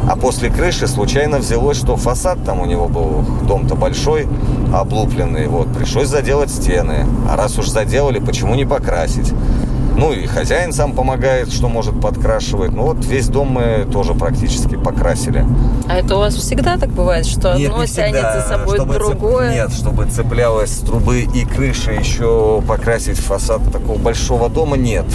А 0.08 0.16
после 0.16 0.50
крыши 0.50 0.88
случайно 0.88 1.40
взялось, 1.40 1.78
что 1.78 1.96
фасад 1.96 2.44
там 2.46 2.60
у 2.62 2.66
него 2.66 2.88
был, 2.88 3.26
дом-то 3.48 3.76
большой, 3.76 4.28
облупленный. 4.74 5.48
Вот, 5.48 5.68
пришлось 5.74 6.08
заделать 6.08 6.52
стены. 6.52 7.06
А 7.30 7.36
раз 7.36 7.58
уж 7.58 7.70
заделали, 7.70 8.20
почему 8.20 8.56
не 8.56 8.66
покрасить? 8.66 9.34
Ну 9.98 10.12
и 10.12 10.26
хозяин 10.26 10.74
сам 10.74 10.92
помогает, 10.92 11.52
что 11.54 11.70
может 11.70 12.00
подкрашивать. 12.02 12.72
Ну 12.72 12.84
вот 12.84 13.06
весь 13.06 13.28
дом 13.28 13.48
мы 13.48 13.88
тоже 13.92 14.14
практически 14.14 14.76
покрасили. 14.76 15.46
А 15.88 15.98
это 15.98 16.18
у 16.18 16.20
вас 16.20 16.36
всегда 16.36 16.78
так 16.78 16.90
бывает, 16.90 17.26
что 17.26 17.54
одно 17.54 17.86
тянет 17.86 18.22
за 18.22 18.46
собой 18.48 18.76
чтобы 18.76 18.94
другое? 18.96 19.52
Цеп... 19.52 19.56
Нет, 19.56 19.72
чтобы 19.72 20.06
цеплялось 20.06 20.72
с 20.72 20.80
трубы 20.80 21.22
и 21.22 21.46
крыши 21.46 21.94
еще 21.94 22.62
покрасить 22.68 23.18
фасад 23.18 23.62
такого 23.72 23.98
большого 23.98 24.50
дома, 24.50 24.76
нет. 24.76 25.06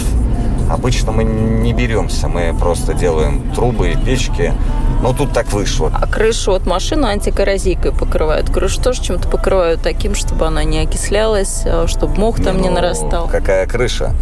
Обычно 0.71 1.11
мы 1.11 1.25
не 1.25 1.73
беремся, 1.73 2.29
мы 2.29 2.55
просто 2.57 2.93
делаем 2.93 3.51
трубы 3.53 3.91
и 3.91 3.95
печки. 3.97 4.53
Но 5.01 5.13
тут 5.13 5.33
так 5.33 5.51
вышло. 5.51 5.91
А 5.93 6.07
крышу 6.07 6.53
от 6.53 6.65
машины 6.65 7.07
антикоррозийкой 7.07 7.91
покрывают? 7.91 8.49
Крышу 8.49 8.81
тоже 8.81 9.01
чем-то 9.01 9.27
покрывают 9.27 9.81
таким, 9.81 10.15
чтобы 10.15 10.45
она 10.45 10.63
не 10.63 10.79
окислялась, 10.79 11.63
а 11.65 11.87
чтобы 11.87 12.15
мох 12.15 12.41
там 12.41 12.57
не, 12.57 12.63
не 12.63 12.69
ну, 12.69 12.75
нарастал? 12.75 13.27
Какая 13.27 13.67
крыша? 13.67 14.13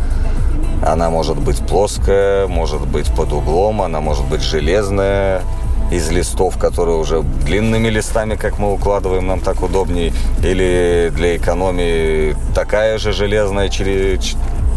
Она 0.84 1.10
может 1.10 1.38
быть 1.38 1.60
плоская, 1.60 2.48
может 2.48 2.88
быть 2.88 3.14
под 3.14 3.32
углом, 3.34 3.82
она 3.82 4.00
может 4.00 4.26
быть 4.26 4.42
железная, 4.42 5.44
из 5.92 6.12
листов, 6.12 6.58
которые 6.58 6.98
уже 6.98 7.22
длинными 7.22 7.88
листами, 7.88 8.36
как 8.36 8.60
мы 8.60 8.74
укладываем, 8.74 9.26
нам 9.28 9.40
так 9.40 9.64
удобнее. 9.64 10.14
Или 10.44 11.12
для 11.16 11.38
экономии 11.38 12.36
такая 12.54 12.98
же 12.98 13.12
железная, 13.12 13.70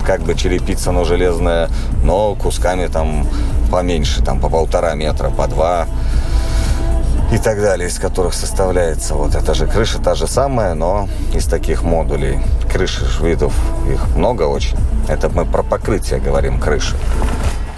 как 0.07 0.23
бы 0.23 0.35
черепица, 0.35 0.93
но 0.93 1.05
железная, 1.05 1.69
но 2.03 2.35
кусками 2.35 2.87
там 2.87 3.27
поменьше, 3.71 4.23
там 4.23 4.41
по 4.41 4.49
полтора 4.49 4.95
метра, 4.95 5.31
по 5.31 5.47
два 5.47 5.87
и 7.33 7.39
так 7.39 7.61
далее, 7.63 7.89
из 7.89 7.99
которых 7.99 8.35
составляется 8.35 9.15
вот 9.15 9.35
эта 9.35 9.55
же 9.55 9.67
крыша, 9.67 9.99
та 9.99 10.15
же 10.15 10.27
самая, 10.27 10.75
но 10.75 11.09
из 11.35 11.47
таких 11.47 11.83
модулей. 11.83 12.41
Крыши 12.71 13.07
видов 13.23 13.55
их 13.91 14.15
много 14.15 14.43
очень. 14.43 14.77
Это 15.09 15.31
мы 15.31 15.47
про 15.47 15.63
покрытие 15.63 16.21
говорим 16.21 16.61
крыши. 16.61 16.95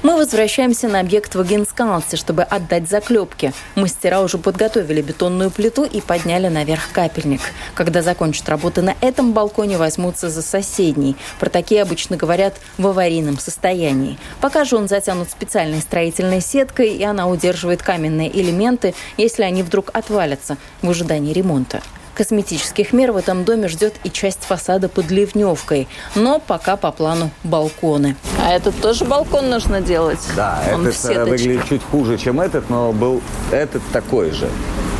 Мы 0.04 0.16
возвращаемся 0.16 0.86
на 0.86 1.00
объект 1.00 1.34
в 1.34 1.40
Агенскалсе, 1.40 2.18
чтобы 2.18 2.42
отдать 2.42 2.90
заклепки. 2.90 3.54
Мастера 3.74 4.20
уже 4.20 4.36
подготовили 4.36 5.00
бетонную 5.00 5.50
плиту 5.50 5.84
и 5.84 6.02
подняли 6.02 6.48
наверх 6.48 6.92
капельник. 6.92 7.40
Когда 7.74 8.02
закончат 8.02 8.46
работы 8.50 8.82
на 8.82 8.94
этом 9.00 9.32
балконе, 9.32 9.78
возьмутся 9.78 10.28
за 10.28 10.42
соседний. 10.42 11.16
Про 11.40 11.48
такие 11.48 11.80
обычно 11.80 12.18
говорят 12.18 12.56
в 12.76 12.86
аварийном 12.86 13.38
состоянии. 13.38 14.18
Пока 14.42 14.66
же 14.66 14.76
он 14.76 14.88
затянут 14.88 15.30
специальной 15.30 15.80
строительной 15.80 16.42
сеткой, 16.42 16.94
и 16.94 17.02
она 17.02 17.26
удерживает 17.26 17.82
каменные 17.82 18.28
элементы, 18.38 18.94
если 19.16 19.42
они 19.42 19.62
вдруг 19.62 19.88
отвалятся 19.94 20.58
в 20.82 20.90
ожидании 20.90 21.32
ремонта. 21.32 21.80
Косметических 22.14 22.92
мер 22.92 23.10
в 23.12 23.16
этом 23.16 23.44
доме 23.44 23.68
ждет 23.68 23.94
и 24.04 24.10
часть 24.10 24.44
фасада 24.44 24.88
под 24.88 25.10
ливневкой. 25.10 25.88
Но 26.14 26.38
пока 26.38 26.76
по 26.76 26.92
плану 26.92 27.30
балконы. 27.42 28.16
А 28.40 28.52
этот 28.52 28.80
тоже 28.80 29.04
балкон 29.04 29.50
нужно 29.50 29.80
делать? 29.80 30.20
Да, 30.36 30.62
Он 30.72 30.86
этот 30.86 31.04
э, 31.04 31.24
выглядит 31.24 31.68
чуть 31.68 31.82
хуже, 31.82 32.16
чем 32.16 32.40
этот, 32.40 32.70
но 32.70 32.92
был 32.92 33.20
этот 33.50 33.82
такой 33.92 34.30
же. 34.30 34.48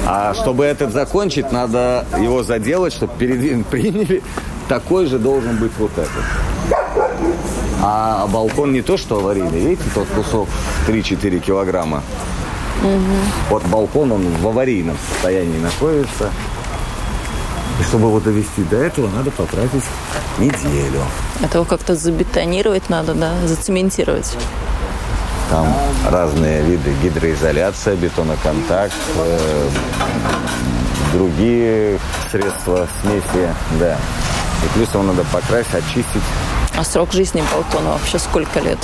А 0.07 0.35
чтобы 0.35 0.65
этот 0.65 0.93
закончить, 0.93 1.53
надо 1.53 2.05
его 2.19 2.43
заделать, 2.43 2.93
чтобы 2.93 3.13
перед 3.17 3.67
приняли. 3.69 4.23
Такой 4.69 5.07
же 5.07 5.19
должен 5.19 5.57
быть 5.59 5.73
вот 5.79 5.93
этот. 5.93 6.11
А 7.83 8.27
балкон 8.27 8.73
не 8.73 8.83
то, 8.83 8.97
что 8.97 9.19
аварийный. 9.19 9.61
Видите, 9.61 9.85
тот 9.95 10.09
кусок 10.09 10.49
3-4 10.89 11.39
килограмма. 11.39 12.03
Угу. 12.83 13.51
Вот 13.51 13.63
балкон, 13.67 14.13
он 14.13 14.27
в 14.41 14.49
аварийном 14.49 14.97
состоянии 15.13 15.59
находится. 15.59 16.31
И 17.81 17.83
чтобы 17.83 18.09
его 18.09 18.21
довести 18.21 18.63
до 18.63 18.77
этого, 18.77 19.09
надо 19.09 19.31
потратить 19.31 19.83
неделю. 20.39 21.01
Это 21.43 21.65
как-то 21.65 21.97
забетонировать 21.97 22.89
надо, 22.89 23.15
да? 23.15 23.33
Зацементировать. 23.47 24.37
Там 25.51 25.67
разные 26.09 26.63
виды 26.63 26.95
гидроизоляция, 27.03 27.97
бетоноконтакт, 27.97 28.95
э, 29.17 29.69
другие 31.13 31.99
средства 32.31 32.89
смеси, 33.03 33.55
да. 33.79 33.99
И 34.65 34.69
плюс 34.75 34.89
его 34.95 35.03
надо 35.03 35.25
покрасить, 35.25 35.75
очистить. 35.75 36.23
А 36.77 36.85
срок 36.85 37.13
жизни 37.13 37.43
балкона 37.53 37.91
вообще 37.91 38.19
сколько 38.19 38.61
лет? 38.61 38.79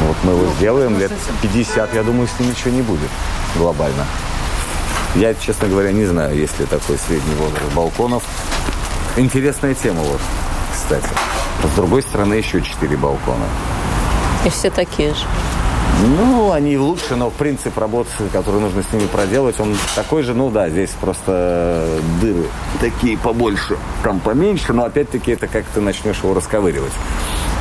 Вот 0.00 0.16
мы 0.22 0.32
его 0.32 0.52
сделаем 0.54 0.98
лет 0.98 1.12
50, 1.42 1.94
я 1.94 2.02
думаю, 2.02 2.28
с 2.28 2.38
ним 2.38 2.50
ничего 2.50 2.70
не 2.70 2.82
будет 2.82 3.10
глобально. 3.56 4.04
Я, 5.16 5.34
честно 5.34 5.68
говоря, 5.68 5.92
не 5.92 6.04
знаю, 6.04 6.36
есть 6.36 6.58
ли 6.60 6.66
такой 6.66 6.98
средний 6.98 7.34
возраст 7.36 7.72
балконов. 7.74 8.22
Интересная 9.16 9.74
тема 9.74 10.02
вот, 10.02 10.20
кстати. 10.74 11.08
С 11.64 11.74
другой 11.74 12.02
стороны, 12.02 12.34
еще 12.34 12.60
четыре 12.60 12.98
балкона. 12.98 13.46
И 14.44 14.50
все 14.50 14.70
такие 14.70 15.14
же. 15.14 15.24
Ну, 16.02 16.52
они 16.52 16.76
лучше, 16.76 17.16
но 17.16 17.30
принцип 17.30 17.78
работы, 17.78 18.10
который 18.30 18.60
нужно 18.60 18.82
с 18.82 18.92
ними 18.92 19.06
проделать, 19.06 19.58
он 19.58 19.74
такой 19.94 20.22
же. 20.22 20.34
Ну 20.34 20.50
да, 20.50 20.68
здесь 20.68 20.90
просто 21.00 21.88
дыры 22.20 22.44
такие 22.78 23.16
побольше, 23.16 23.78
там 24.02 24.20
поменьше, 24.20 24.74
но 24.74 24.84
опять-таки 24.84 25.32
это 25.32 25.46
как 25.46 25.64
ты 25.72 25.80
начнешь 25.80 26.18
его 26.22 26.34
расковыривать. 26.34 26.92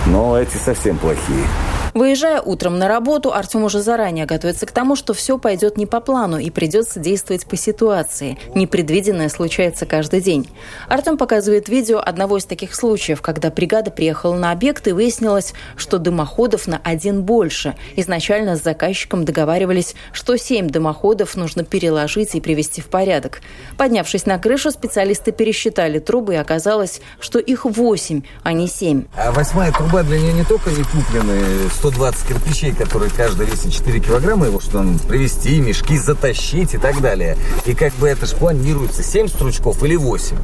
Но 0.08 0.38
эти 0.38 0.58
совсем 0.58 0.98
плохие. 0.98 1.48
Выезжая 1.96 2.42
утром 2.42 2.78
на 2.78 2.90
работу, 2.90 3.32
Артем 3.32 3.64
уже 3.64 3.82
заранее 3.82 4.26
готовится 4.26 4.66
к 4.66 4.72
тому, 4.72 4.98
что 4.98 5.14
все 5.14 5.38
пойдет 5.38 5.78
не 5.78 5.86
по 5.86 6.02
плану 6.02 6.38
и 6.38 6.50
придется 6.50 7.00
действовать 7.00 7.46
по 7.46 7.56
ситуации. 7.56 8.38
Непредвиденное 8.54 9.30
случается 9.30 9.86
каждый 9.86 10.20
день. 10.20 10.50
Артем 10.90 11.18
показывает 11.18 11.70
видео 11.70 12.02
одного 12.06 12.36
из 12.36 12.44
таких 12.44 12.76
случаев, 12.76 13.22
когда 13.22 13.50
бригада 13.50 13.92
приехала 13.92 14.36
на 14.36 14.52
объект 14.52 14.86
и 14.90 14.92
выяснилось, 14.92 15.54
что 15.78 15.98
дымоходов 15.98 16.68
на 16.68 16.82
один 16.84 17.22
больше. 17.22 17.76
Изначально 17.96 18.58
с 18.58 18.62
заказчиком 18.62 19.24
договаривались, 19.24 19.96
что 20.12 20.36
семь 20.36 20.70
дымоходов 20.70 21.38
нужно 21.38 21.64
переложить 21.64 22.36
и 22.36 22.42
привести 22.42 22.82
в 22.82 22.88
порядок. 22.88 23.40
Поднявшись 23.78 24.26
на 24.26 24.38
крышу, 24.38 24.70
специалисты 24.70 25.32
пересчитали 25.32 26.00
трубы 26.00 26.34
и 26.34 26.38
оказалось, 26.38 27.00
что 27.22 27.40
их 27.40 27.64
восемь, 27.64 28.24
а 28.44 28.52
не 28.52 28.68
семь. 28.68 29.06
А 29.16 29.32
восьмая 29.32 29.72
труба 29.72 30.04
для 30.04 30.20
нее 30.20 30.34
не 30.34 30.44
только 30.44 30.72
не 30.72 30.84
куплены 30.84 31.70
120 31.92 32.28
кирпичей, 32.28 32.74
которые 32.74 33.12
каждый 33.12 33.46
весит 33.46 33.72
4 33.72 34.00
килограмма, 34.00 34.48
его 34.48 34.60
что 34.60 34.80
там 34.80 34.98
привезти, 34.98 35.60
мешки 35.60 36.00
затащить 36.00 36.74
и 36.74 36.80
так 36.80 37.00
далее. 37.00 37.38
И 37.66 37.76
как 37.76 37.94
бы 37.96 38.08
это 38.08 38.26
же 38.26 38.36
планируется 38.36 39.04
7 39.04 39.28
стручков 39.28 39.84
или 39.84 39.96
8. 39.96 40.36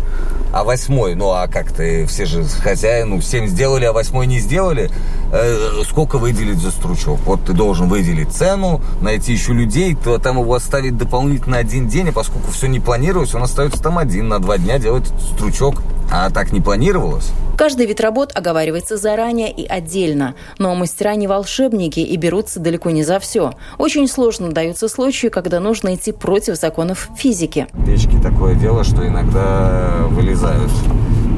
А 0.53 0.63
восьмой, 0.63 1.15
ну 1.15 1.31
а 1.31 1.47
как 1.47 1.71
ты, 1.71 2.05
все 2.05 2.27
же 2.27 2.43
хозяину 2.43 3.15
ну 3.15 3.21
7 3.21 3.47
сделали, 3.47 3.85
а 3.85 3.91
восьмой 3.93 4.27
не 4.27 4.39
сделали, 4.39 4.91
э, 5.33 5.81
сколько 5.89 6.19
выделить 6.19 6.59
за 6.59 6.69
стручок? 6.69 7.19
Вот 7.25 7.43
ты 7.43 7.53
должен 7.53 7.87
выделить 7.87 8.31
цену, 8.31 8.79
найти 9.01 9.33
еще 9.33 9.53
людей, 9.53 9.95
то 9.95 10.19
там 10.19 10.39
его 10.39 10.53
оставить 10.53 10.95
дополнительно 10.95 11.57
один 11.57 11.87
день, 11.87 12.09
а 12.09 12.11
поскольку 12.11 12.51
все 12.51 12.67
не 12.67 12.79
планировалось, 12.79 13.33
он 13.33 13.41
остается 13.41 13.81
там 13.81 13.97
один 13.97 14.27
на 14.27 14.37
два 14.37 14.59
дня 14.59 14.77
делать 14.77 15.11
стручок. 15.33 15.81
А 16.11 16.29
так 16.29 16.51
не 16.51 16.59
планировалось? 16.59 17.31
Каждый 17.57 17.85
вид 17.85 18.01
работ 18.01 18.31
оговаривается 18.35 18.97
заранее 18.97 19.49
и 19.49 19.65
отдельно. 19.65 20.35
Но 20.57 20.75
мастера 20.75 21.15
не 21.15 21.25
волшебники 21.25 22.01
и 22.01 22.17
берутся 22.17 22.59
далеко 22.59 22.89
не 22.89 23.03
за 23.03 23.19
все. 23.19 23.53
Очень 23.77 24.09
сложно 24.09 24.51
даются 24.51 24.89
случаи, 24.89 25.27
когда 25.27 25.61
нужно 25.61 25.95
идти 25.95 26.11
против 26.11 26.57
законов 26.57 27.09
физики. 27.15 27.67
Печки 27.85 28.19
такое 28.21 28.55
дело, 28.55 28.83
что 28.83 29.07
иногда 29.07 30.05
вылезают 30.09 30.71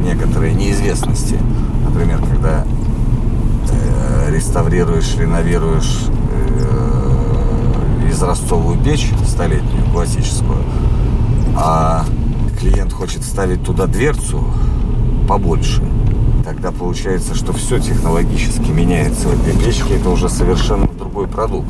некоторые 0.01 0.53
неизвестности. 0.55 1.37
Например, 1.87 2.17
когда 2.19 2.65
э, 3.69 4.31
реставрируешь, 4.31 5.15
реновируешь 5.17 6.07
э, 6.49 8.09
изразцовую 8.09 8.83
печь 8.83 9.11
столетнюю, 9.27 9.85
классическую, 9.91 10.63
а 11.55 12.05
клиент 12.63 12.93
хочет 12.93 13.23
ставить 13.23 13.61
туда 13.63 13.87
дверцу 13.87 14.41
побольше, 15.27 15.81
тогда 16.45 16.71
получается, 16.71 17.35
что 17.35 17.51
все 17.51 17.77
технологически 17.77 18.69
меняется 18.69 19.27
в 19.27 19.41
этой 19.41 19.59
печке, 19.61 19.95
это 19.95 20.09
уже 20.09 20.29
совершенно 20.29 20.87
другой 20.87 21.27
продукт. 21.27 21.67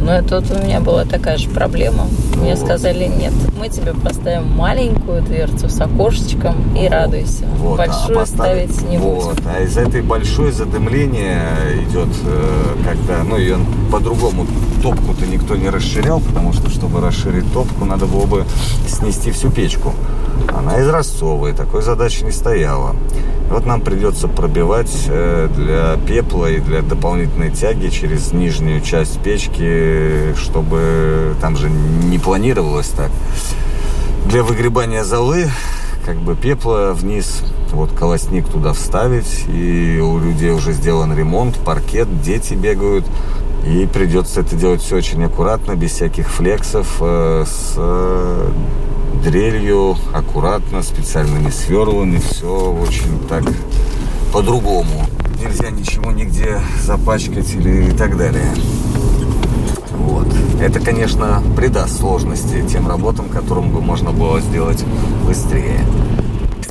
Ну, 0.00 0.22
тут 0.22 0.48
у 0.52 0.62
меня 0.62 0.78
была 0.78 1.04
такая 1.04 1.36
же 1.36 1.48
проблема. 1.48 2.06
Мне 2.36 2.54
вот. 2.54 2.64
сказали, 2.64 3.06
нет, 3.06 3.32
мы 3.58 3.68
тебе 3.68 3.92
поставим 3.92 4.52
маленькую 4.52 5.22
дверцу 5.22 5.68
с 5.68 5.80
окошечком 5.80 6.76
и 6.76 6.86
радуйся. 6.86 7.44
Вот, 7.58 7.80
а 7.80 7.86
Большую 7.86 8.16
а 8.16 8.20
поставить, 8.20 8.72
ставить 8.72 8.88
не 8.88 8.98
вот. 8.98 9.34
будем. 9.34 9.48
А 9.52 9.62
из 9.62 9.76
этой 9.76 10.02
большой 10.02 10.52
задымление 10.52 11.42
идет, 11.88 12.10
э, 12.24 12.76
когда, 12.84 13.24
ну, 13.24 13.36
ее 13.36 13.58
по-другому 13.90 14.46
топку-то 14.80 15.26
никто 15.26 15.56
не 15.56 15.70
расширял, 15.70 16.20
потому 16.20 16.52
что, 16.52 16.70
чтобы 16.70 17.00
расширить 17.00 17.52
топку, 17.52 17.84
надо 17.84 18.06
было 18.06 18.26
бы 18.26 18.44
снести 18.86 19.32
всю 19.32 19.50
печку. 19.50 19.92
Она 20.48 20.80
изразцовая, 20.80 21.54
такой 21.54 21.82
задачи 21.82 22.22
не 22.22 22.32
стояла. 22.32 22.94
Вот 23.50 23.64
нам 23.64 23.80
придется 23.80 24.26
пробивать 24.26 25.04
э, 25.08 25.48
для 25.54 25.96
пепла 26.06 26.50
и 26.50 26.58
для 26.58 26.82
дополнительной 26.82 27.50
тяги 27.50 27.88
через 27.88 28.32
нижнюю 28.32 28.80
часть 28.80 29.20
печки, 29.20 30.34
чтобы 30.34 31.34
там 31.40 31.56
же 31.56 31.70
не 31.70 32.18
планировалось 32.18 32.88
так. 32.88 33.10
Для 34.26 34.42
выгребания 34.42 35.04
золы 35.04 35.46
как 36.04 36.18
бы 36.18 36.36
пепла 36.36 36.92
вниз, 36.94 37.42
вот 37.72 37.90
колосник 37.92 38.48
туда 38.48 38.72
вставить, 38.72 39.44
и 39.48 40.00
у 40.00 40.18
людей 40.18 40.52
уже 40.52 40.72
сделан 40.72 41.16
ремонт, 41.16 41.56
паркет, 41.56 42.22
дети 42.22 42.54
бегают, 42.54 43.04
и 43.66 43.88
придется 43.92 44.40
это 44.40 44.54
делать 44.54 44.82
все 44.82 44.96
очень 44.96 45.24
аккуратно, 45.24 45.74
без 45.74 45.90
всяких 45.90 46.28
флексов, 46.28 46.98
э, 47.00 47.44
с 47.44 47.74
э, 47.76 48.50
дрелью, 49.22 49.96
аккуратно, 50.12 50.82
специальными 50.82 51.50
сверлами, 51.50 52.18
все 52.18 52.72
очень 52.72 53.18
так 53.28 53.44
по-другому. 54.32 55.06
Нельзя 55.40 55.70
ничего 55.70 56.12
нигде 56.12 56.60
запачкать 56.82 57.52
или 57.54 57.88
и 57.88 57.90
так 57.92 58.16
далее. 58.16 58.54
Вот. 59.92 60.28
Это, 60.60 60.80
конечно, 60.80 61.42
придаст 61.56 61.98
сложности 61.98 62.64
тем 62.68 62.88
работам, 62.88 63.28
которым 63.28 63.70
бы 63.70 63.80
можно 63.80 64.12
было 64.12 64.40
сделать 64.40 64.84
быстрее 65.26 65.80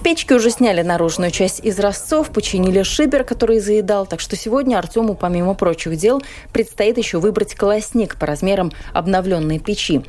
печки 0.05 0.33
уже 0.33 0.51
сняли 0.51 0.83
наружную 0.83 1.31
часть 1.31 1.65
из 1.65 1.79
разцов, 1.79 2.29
починили 2.29 2.83
шибер, 2.83 3.23
который 3.23 3.57
заедал, 3.57 4.05
так 4.05 4.19
что 4.19 4.35
сегодня 4.35 4.77
Артему, 4.77 5.15
помимо 5.15 5.55
прочих 5.55 5.97
дел, 5.97 6.21
предстоит 6.53 6.99
еще 6.99 7.17
выбрать 7.17 7.55
колосник 7.55 8.15
по 8.19 8.27
размерам 8.27 8.71
обновленной 8.93 9.57
печи. 9.57 10.03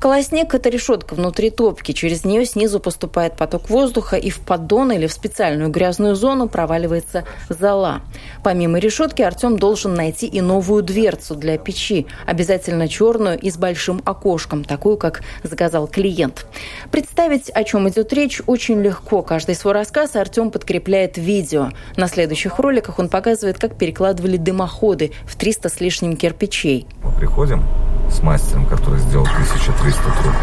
Колосник– 0.00 0.54
это 0.54 0.70
решетка 0.70 1.12
внутри 1.12 1.50
топки, 1.50 1.92
через 1.92 2.24
нее 2.24 2.46
снизу 2.46 2.80
поступает 2.80 3.36
поток 3.36 3.68
воздуха, 3.68 4.16
и 4.16 4.30
в 4.30 4.40
поддон 4.40 4.90
или 4.90 5.06
в 5.06 5.12
специальную 5.12 5.68
грязную 5.68 6.16
зону 6.16 6.48
проваливается 6.48 7.26
зола. 7.50 8.00
Помимо 8.42 8.78
решетки 8.78 9.20
Артем 9.20 9.58
должен 9.58 9.92
найти 9.92 10.26
и 10.28 10.40
новую 10.40 10.82
дверцу 10.82 11.34
для 11.34 11.58
печи, 11.58 12.06
обязательно 12.24 12.88
черную 12.88 13.38
и 13.38 13.50
с 13.50 13.58
большим 13.58 14.00
окошком, 14.06 14.64
такую, 14.64 14.96
как 14.96 15.20
заказал 15.42 15.88
клиент. 15.88 16.46
Представить, 16.90 17.50
о 17.50 17.64
чем 17.64 17.86
идет 17.90 18.14
речь, 18.14 18.40
очень 18.46 18.80
легко. 18.80 19.20
Каждый 19.20 19.41
Каждый 19.42 19.56
свой 19.56 19.74
рассказ 19.74 20.14
Артем 20.14 20.52
подкрепляет 20.52 21.18
видео. 21.18 21.70
На 21.96 22.06
следующих 22.06 22.60
роликах 22.60 23.00
он 23.00 23.08
показывает, 23.08 23.58
как 23.58 23.76
перекладывали 23.76 24.36
дымоходы 24.36 25.10
в 25.26 25.34
300 25.34 25.68
с 25.68 25.80
лишним 25.80 26.16
кирпичей. 26.16 26.86
Мы 27.02 27.10
приходим 27.10 27.64
с 28.08 28.22
мастером, 28.22 28.66
который 28.66 29.00
сделал 29.00 29.24
1300 29.24 30.00
труб, 30.00 30.34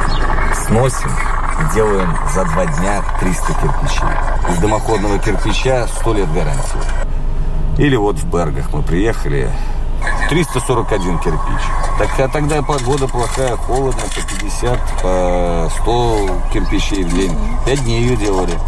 сносим 0.66 1.10
и 1.10 1.74
делаем 1.74 2.14
за 2.36 2.44
два 2.44 2.66
дня 2.66 3.02
300 3.22 3.46
кирпичей. 3.54 4.52
Из 4.52 4.58
дымоходного 4.58 5.18
кирпича 5.20 5.88
100 6.02 6.14
лет 6.16 6.34
гарантии. 6.34 6.82
Или 7.78 7.96
вот 7.96 8.18
в 8.18 8.30
Бергах 8.30 8.74
мы 8.74 8.82
приехали, 8.82 9.50
341 10.30 11.20
кирпич. 11.20 11.62
Так, 11.98 12.10
а 12.20 12.28
тогда 12.28 12.62
погода 12.62 13.08
плохая, 13.08 13.56
холодно, 13.56 14.02
по 14.14 14.42
50, 14.42 14.80
по 15.02 15.72
100 15.84 16.30
кирпичей 16.52 17.04
в 17.04 17.14
день. 17.14 17.32
Пять 17.66 17.82
дней 17.86 18.02
ее 18.02 18.18
делали. 18.18 18.60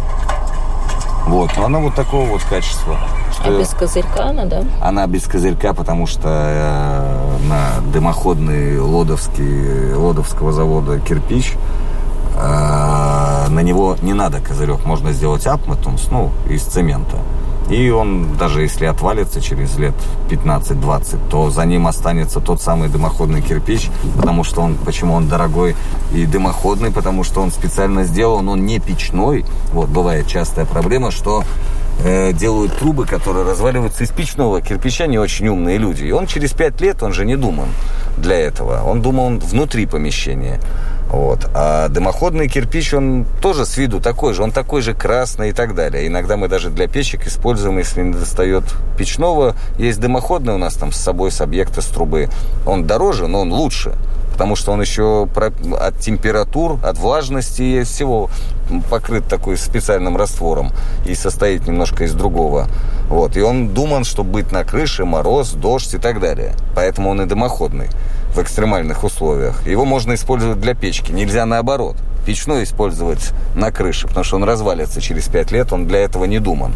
Вот, 1.26 1.50
но 1.56 1.66
она 1.66 1.78
вот 1.78 1.94
такого 1.94 2.26
вот 2.26 2.42
качества. 2.42 2.98
Что 3.32 3.44
а 3.44 3.58
без 3.58 3.68
козырька 3.70 4.26
она, 4.26 4.44
да? 4.44 4.64
Она 4.80 5.06
без 5.06 5.24
козырька, 5.24 5.72
потому 5.72 6.06
что 6.06 6.28
э, 6.28 7.46
на 7.48 7.80
дымоходный 7.92 8.78
лодовский, 8.78 9.94
лодовского 9.94 10.52
завода 10.52 10.98
кирпич 11.00 11.54
э, 12.36 13.46
на 13.48 13.60
него 13.60 13.96
не 14.02 14.12
надо 14.12 14.40
козырек. 14.40 14.84
Можно 14.84 15.12
сделать 15.12 15.46
апматунс, 15.46 16.08
ну, 16.10 16.30
из 16.48 16.62
цемента. 16.62 17.16
И 17.72 17.88
он, 17.88 18.36
даже 18.36 18.60
если 18.60 18.84
отвалится 18.84 19.40
через 19.40 19.78
лет 19.78 19.94
15-20, 20.28 21.30
то 21.30 21.48
за 21.48 21.64
ним 21.64 21.86
останется 21.86 22.40
тот 22.40 22.60
самый 22.60 22.90
дымоходный 22.90 23.40
кирпич, 23.40 23.88
потому 24.14 24.44
что 24.44 24.60
он, 24.60 24.74
почему 24.74 25.14
он 25.14 25.26
дорогой 25.26 25.74
и 26.12 26.26
дымоходный, 26.26 26.90
потому 26.90 27.24
что 27.24 27.40
он 27.40 27.50
специально 27.50 28.04
сделан, 28.04 28.46
он 28.50 28.66
не 28.66 28.78
печной. 28.78 29.46
Вот, 29.72 29.88
бывает 29.88 30.26
частая 30.26 30.66
проблема, 30.66 31.10
что 31.10 31.44
э, 32.04 32.34
делают 32.34 32.76
трубы, 32.76 33.06
которые 33.06 33.46
разваливаются 33.46 34.04
из 34.04 34.10
печного 34.10 34.60
кирпича, 34.60 35.06
не 35.06 35.18
очень 35.18 35.48
умные 35.48 35.78
люди. 35.78 36.04
И 36.04 36.12
он 36.12 36.26
через 36.26 36.52
5 36.52 36.78
лет, 36.82 37.02
он 37.02 37.14
же 37.14 37.24
не 37.24 37.36
думан 37.36 37.68
для 38.18 38.38
этого. 38.38 38.82
Он 38.82 39.00
думал 39.00 39.38
внутри 39.38 39.86
помещения. 39.86 40.60
Вот. 41.12 41.46
А 41.54 41.88
дымоходный 41.88 42.48
кирпич, 42.48 42.94
он 42.94 43.26
тоже 43.42 43.66
с 43.66 43.76
виду 43.76 44.00
такой 44.00 44.32
же, 44.32 44.42
он 44.42 44.50
такой 44.50 44.80
же 44.80 44.94
красный 44.94 45.50
и 45.50 45.52
так 45.52 45.74
далее. 45.74 46.06
Иногда 46.06 46.38
мы 46.38 46.48
даже 46.48 46.70
для 46.70 46.88
печек 46.88 47.26
используем, 47.26 47.76
если 47.76 48.00
не 48.00 48.14
достает 48.14 48.64
печного, 48.96 49.54
есть 49.78 50.00
дымоходный 50.00 50.54
у 50.54 50.58
нас 50.58 50.74
там 50.74 50.90
с 50.90 50.96
собой, 50.96 51.30
с 51.30 51.42
объекта, 51.42 51.82
с 51.82 51.86
трубы. 51.86 52.30
Он 52.66 52.86
дороже, 52.86 53.28
но 53.28 53.40
он 53.40 53.52
лучше 53.52 53.92
потому 54.32 54.56
что 54.56 54.72
он 54.72 54.80
еще 54.80 55.28
от 55.78 55.98
температур, 56.00 56.78
от 56.82 56.98
влажности 56.98 57.62
и 57.62 57.82
всего 57.84 58.30
покрыт 58.90 59.28
такой 59.28 59.58
специальным 59.58 60.16
раствором 60.16 60.72
и 61.06 61.14
состоит 61.14 61.66
немножко 61.68 62.04
из 62.04 62.14
другого. 62.14 62.66
Вот. 63.08 63.36
И 63.36 63.42
он 63.42 63.68
думан, 63.68 64.04
чтобы 64.04 64.30
быть 64.30 64.50
на 64.50 64.64
крыше, 64.64 65.04
мороз, 65.04 65.52
дождь 65.52 65.94
и 65.94 65.98
так 65.98 66.18
далее. 66.18 66.54
Поэтому 66.74 67.10
он 67.10 67.20
и 67.20 67.26
дымоходный 67.26 67.88
в 68.34 68.38
экстремальных 68.40 69.04
условиях. 69.04 69.66
Его 69.66 69.84
можно 69.84 70.14
использовать 70.14 70.60
для 70.60 70.74
печки, 70.74 71.12
нельзя 71.12 71.46
наоборот. 71.46 71.96
Печной 72.26 72.62
использовать 72.64 73.32
на 73.54 73.72
крыше, 73.72 74.06
потому 74.06 74.24
что 74.24 74.36
он 74.36 74.44
развалится 74.44 75.00
через 75.00 75.26
5 75.28 75.50
лет, 75.50 75.72
он 75.72 75.86
для 75.86 76.00
этого 76.00 76.24
не 76.24 76.38
думан. 76.38 76.72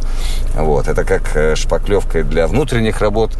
Вот. 0.55 0.89
Это 0.89 1.05
как 1.05 1.37
э, 1.37 1.55
шпаклевка 1.55 2.25
для 2.25 2.49
внутренних 2.49 3.01
работ, 3.01 3.33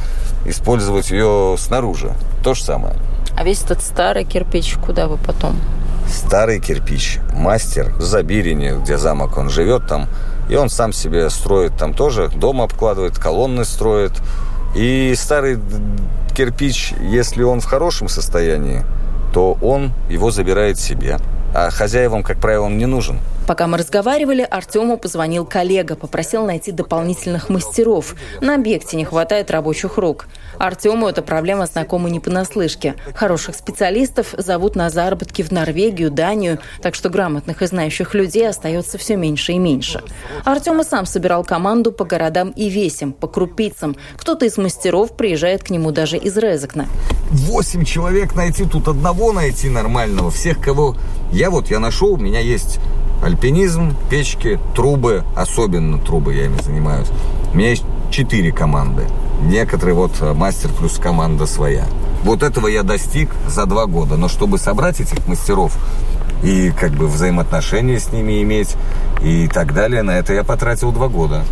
использовать 0.45 1.11
ее 1.11 1.57
снаружи. 1.59 2.13
То 2.45 2.55
же 2.55 2.63
самое. 2.63 2.95
А 3.37 3.45
весь 3.45 3.63
этот 3.63 3.83
старый 3.83 4.25
кирпич 4.25 4.77
куда 4.77 5.09
вы 5.09 5.19
потом? 5.19 5.57
Старый 6.09 6.61
кирпич. 6.61 7.19
Мастер 7.35 7.93
в 7.97 8.03
Забирине, 8.03 8.77
где 8.81 8.97
замок 8.97 9.37
он 9.37 9.51
живет 9.51 9.87
там. 9.89 10.09
И 10.49 10.55
он 10.55 10.71
сам 10.71 10.93
себе 10.93 11.29
строит 11.29 11.77
там 11.77 11.93
тоже. 11.93 12.29
Дом 12.29 12.63
обкладывает, 12.63 13.19
колонны 13.19 13.65
строит. 13.65 14.13
И 14.77 15.15
старый 15.17 15.59
кирпич, 16.35 16.93
если 17.01 17.43
он 17.43 17.61
в 17.61 17.65
хорошем 17.65 18.09
состоянии, 18.09 18.85
то 19.33 19.57
он 19.63 19.93
его 20.11 20.31
забирает 20.31 20.79
себе. 20.79 21.17
А 21.55 21.71
хозяевам, 21.71 22.23
как 22.23 22.39
правило, 22.39 22.67
он 22.67 22.77
не 22.77 22.85
нужен. 22.85 23.19
Пока 23.47 23.69
мы 23.69 23.79
разговаривали, 23.79 24.43
Артему 24.43 24.99
позвонил 24.99 25.47
коллега, 25.47 25.95
попросил 25.95 26.45
найти 26.45 26.73
дополнительных 26.73 27.49
мастеров. 27.49 28.17
На 28.41 28.57
объекте 28.57 28.97
не 28.97 29.05
хватает 29.05 29.53
рабочих 29.53 29.99
рук. 29.99 30.27
Артему 30.59 31.07
эта 31.07 31.23
проблема 31.23 31.67
знакома 31.67 32.11
не 32.11 32.19
понаслышке. 32.19 32.97
Хороших 33.15 33.55
специалистов 33.55 34.35
зовут 34.37 34.75
на 34.75 34.91
заработки 34.91 35.43
в 35.43 35.53
Норвегию, 35.53 36.11
Данию, 36.11 36.59
так 36.83 36.97
что 36.97 37.09
грамотных 37.09 37.63
и 37.63 37.67
знающих 37.67 38.15
людей 38.15 38.49
остается 38.49 38.99
все 38.99 39.17
меньше 39.17 39.53
и 39.53 39.59
меньше. 39.59 40.03
Артем 40.45 40.81
и 40.81 40.85
сам 40.85 41.07
собирал 41.07 41.45
команду 41.45 41.93
по 41.93 42.05
городам 42.05 42.51
и 42.51 42.69
весям, 42.69 43.13
по 43.13 43.29
крупицам. 43.29 43.97
Кто-то 44.17 44.45
из 44.47 44.57
мастеров 44.59 45.17
приезжает 45.17 45.63
к 45.63 45.71
нему 45.71 45.93
даже 45.93 46.17
из 46.17 46.37
Резекна. 46.37 46.87
Восемь 47.31 47.85
человек 47.85 48.35
найти, 48.35 48.65
тут 48.65 48.89
одного 48.89 49.33
найти 49.33 49.69
нормального. 49.69 50.31
Всех, 50.31 50.61
кого 50.61 50.97
я 51.31 51.51
вот, 51.51 51.71
я 51.71 51.79
нашел, 51.79 52.15
у 52.15 52.17
меня 52.17 52.41
есть 52.41 52.81
альпинизм, 53.23 53.95
печки, 54.11 54.59
трубы, 54.75 55.25
особенно 55.35 55.99
трубы 55.99 56.35
я 56.35 56.47
ими 56.47 56.61
занимаюсь. 56.63 57.09
У 57.53 57.57
меня 57.57 57.71
есть 57.71 57.85
четыре 58.11 58.53
команды. 58.53 59.05
Некоторые 59.43 59.95
вот 59.95 60.13
э, 60.21 60.33
мастер 60.33 60.71
плюс 60.71 60.99
команда 60.99 61.47
своя. 61.47 61.87
Вот 62.23 62.43
этого 62.43 62.67
я 62.67 62.83
достиг 62.83 63.31
за 63.49 63.67
два 63.67 63.87
года. 63.87 64.17
Но 64.17 64.29
чтобы 64.29 64.59
собрать 64.59 65.01
этих 65.01 65.27
мастеров 65.27 65.77
и 66.43 66.71
как 66.71 66.93
бы 66.93 67.07
взаимоотношения 67.07 67.99
с 67.99 68.13
ними 68.13 68.43
иметь 68.43 68.77
и 69.23 69.49
так 69.49 69.75
далее, 69.75 70.03
на 70.03 70.13
это 70.13 70.33
я 70.33 70.45
потратил 70.45 70.93
два 70.93 71.09
года. 71.09 71.45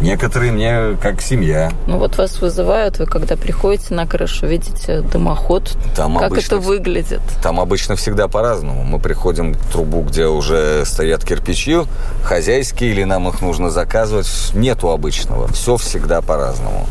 Некоторые 0.00 0.52
мне 0.52 0.96
как 1.00 1.20
семья. 1.20 1.72
Ну 1.86 1.98
вот 1.98 2.16
вас 2.16 2.40
вызывают, 2.40 2.98
вы 2.98 3.06
когда 3.06 3.36
приходите 3.36 3.94
на 3.94 4.06
крышу, 4.06 4.46
видите 4.46 5.02
дымоход. 5.02 5.76
Там 5.94 6.16
как 6.16 6.32
обычно, 6.32 6.56
это 6.56 6.64
выглядит? 6.64 7.20
Там 7.42 7.60
обычно 7.60 7.96
всегда 7.96 8.26
по-разному. 8.26 8.82
Мы 8.82 8.98
приходим 8.98 9.52
в 9.52 9.72
трубу, 9.72 10.02
где 10.02 10.26
уже 10.26 10.84
стоят 10.86 11.24
кирпичи, 11.24 11.82
хозяйские, 12.22 12.92
или 12.92 13.04
нам 13.04 13.28
их 13.28 13.42
нужно 13.42 13.70
заказывать. 13.70 14.28
Нету 14.54 14.90
обычного. 14.90 15.48
Все 15.48 15.76
всегда 15.76 16.22
по-разному. 16.22 16.86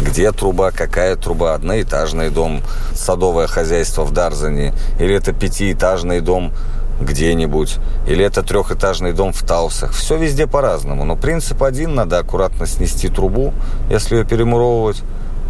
Где 0.00 0.30
труба, 0.32 0.70
какая 0.70 1.16
труба, 1.16 1.54
одноэтажный 1.54 2.30
дом, 2.30 2.62
садовое 2.94 3.46
хозяйство 3.46 4.04
в 4.04 4.12
Дарзане, 4.12 4.74
или 4.98 5.14
это 5.14 5.32
пятиэтажный 5.32 6.20
дом 6.20 6.52
где-нибудь, 7.00 7.78
или 8.06 8.24
это 8.24 8.42
трехэтажный 8.42 9.12
дом 9.12 9.32
в 9.32 9.42
Таусах. 9.42 9.92
Все 9.92 10.16
везде 10.16 10.46
по-разному, 10.46 11.04
но 11.04 11.16
принцип 11.16 11.62
один, 11.62 11.94
надо 11.94 12.18
аккуратно 12.18 12.66
снести 12.66 13.08
трубу, 13.08 13.52
если 13.88 14.16
ее 14.16 14.24
перемуровывать, 14.24 15.02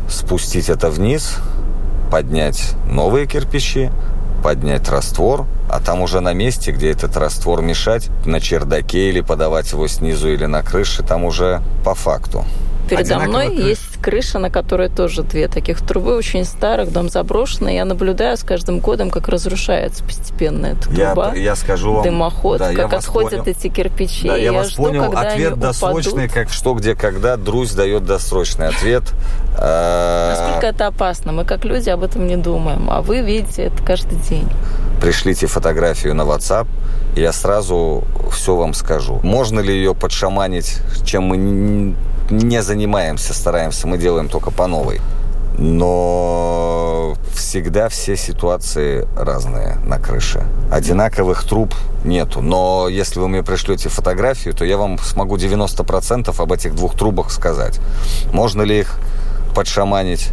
спустить 0.09 0.69
это 0.69 0.91
вниз, 0.91 1.37
поднять 2.11 2.75
новые 2.87 3.27
кирпичи, 3.27 3.91
поднять 4.43 4.89
раствор, 4.89 5.47
а 5.71 5.81
там 5.81 6.01
уже 6.03 6.21
на 6.21 6.33
месте, 6.33 6.73
где 6.73 6.91
этот 6.91 7.17
раствор 7.17 7.63
мешать, 7.63 8.09
на 8.25 8.41
чердаке 8.41 9.09
или 9.09 9.21
подавать 9.21 9.71
его 9.73 9.87
снизу 9.87 10.29
или 10.29 10.47
на 10.47 10.63
крыше, 10.63 11.03
там 11.03 11.25
уже 11.25 11.61
по 11.85 11.95
факту. 11.95 12.45
Передо 12.91 13.19
мной 13.21 13.49
крыш. 13.49 13.67
есть 13.67 13.97
крыша, 14.03 14.39
на 14.39 14.51
которой 14.51 14.89
тоже 14.89 15.23
две 15.23 15.49
таких 15.49 15.81
трубы, 15.81 16.17
очень 16.17 16.45
старых, 16.45 16.93
дом 16.93 17.09
заброшенный. 17.09 17.75
Я 17.75 17.85
наблюдаю 17.85 18.37
с 18.37 18.43
каждым 18.43 18.81
годом, 18.81 19.11
как 19.11 19.29
разрушается 19.29 20.05
постепенно 20.05 20.67
эта 20.67 20.89
труба. 20.89 21.33
Я, 21.35 21.43
я 21.43 21.57
скажу 21.57 21.93
вам. 21.93 22.03
Дымоход, 22.03 22.59
да, 22.59 22.73
как 22.75 22.93
отходят 22.93 23.31
понял. 23.31 23.45
эти 23.47 23.69
кирпичи. 23.69 24.29
Да, 24.29 24.37
я, 24.37 24.45
я 24.45 24.53
вас 24.53 24.71
жду, 24.71 24.85
понял. 24.85 25.13
Ответ 25.17 25.59
досрочный, 25.59 26.27
упадут. 26.27 26.33
как 26.33 26.51
что, 26.51 26.75
где, 26.75 26.95
когда. 26.95 27.37
Друзь 27.37 27.73
дает 27.73 28.05
досрочный 28.05 28.69
ответ. 28.69 29.05
Насколько 29.57 30.67
это 30.67 30.87
опасно? 30.87 31.33
Мы 31.33 31.45
как 31.45 31.65
люди 31.65 31.91
об 31.91 32.03
этом 32.03 32.27
не 32.27 32.37
думаем. 32.37 32.91
А 32.91 33.03
вы 33.03 33.21
видите 33.21 33.65
это 33.65 33.83
каждый 33.83 34.19
день. 34.19 34.49
Пришлите 35.01 35.47
фотографию 35.47 36.15
на 36.15 36.23
WhatsApp, 36.23 36.67
я 37.17 37.33
сразу 37.33 38.05
все 38.31 38.55
вам 38.55 38.75
скажу. 38.75 39.19
Можно 39.23 39.61
ли 39.61 39.75
ее 39.75 39.95
подшаманить, 39.95 40.79
чем 41.05 41.25
мы 41.25 41.95
не 42.31 42.63
занимаемся, 42.63 43.35
стараемся, 43.35 43.87
мы 43.87 43.99
делаем 43.99 44.29
только 44.29 44.51
по 44.51 44.67
новой. 44.67 45.01
Но 45.59 47.17
всегда 47.35 47.89
все 47.89 48.17
ситуации 48.17 49.07
разные 49.17 49.77
на 49.85 49.99
крыше. 49.99 50.45
Одинаковых 50.71 51.45
труб 51.45 51.75
нету. 52.05 52.41
Но 52.41 52.89
если 52.89 53.19
вы 53.19 53.29
мне 53.29 53.43
пришлете 53.43 53.89
фотографию, 53.89 54.55
то 54.55 54.65
я 54.65 54.77
вам 54.77 54.99
смогу 54.99 55.37
90% 55.37 56.35
об 56.41 56.53
этих 56.53 56.75
двух 56.75 56.97
трубах 56.97 57.31
сказать. 57.31 57.81
Можно 58.33 58.63
ли 58.63 58.81
их 58.81 58.99
подшаманить? 59.55 60.31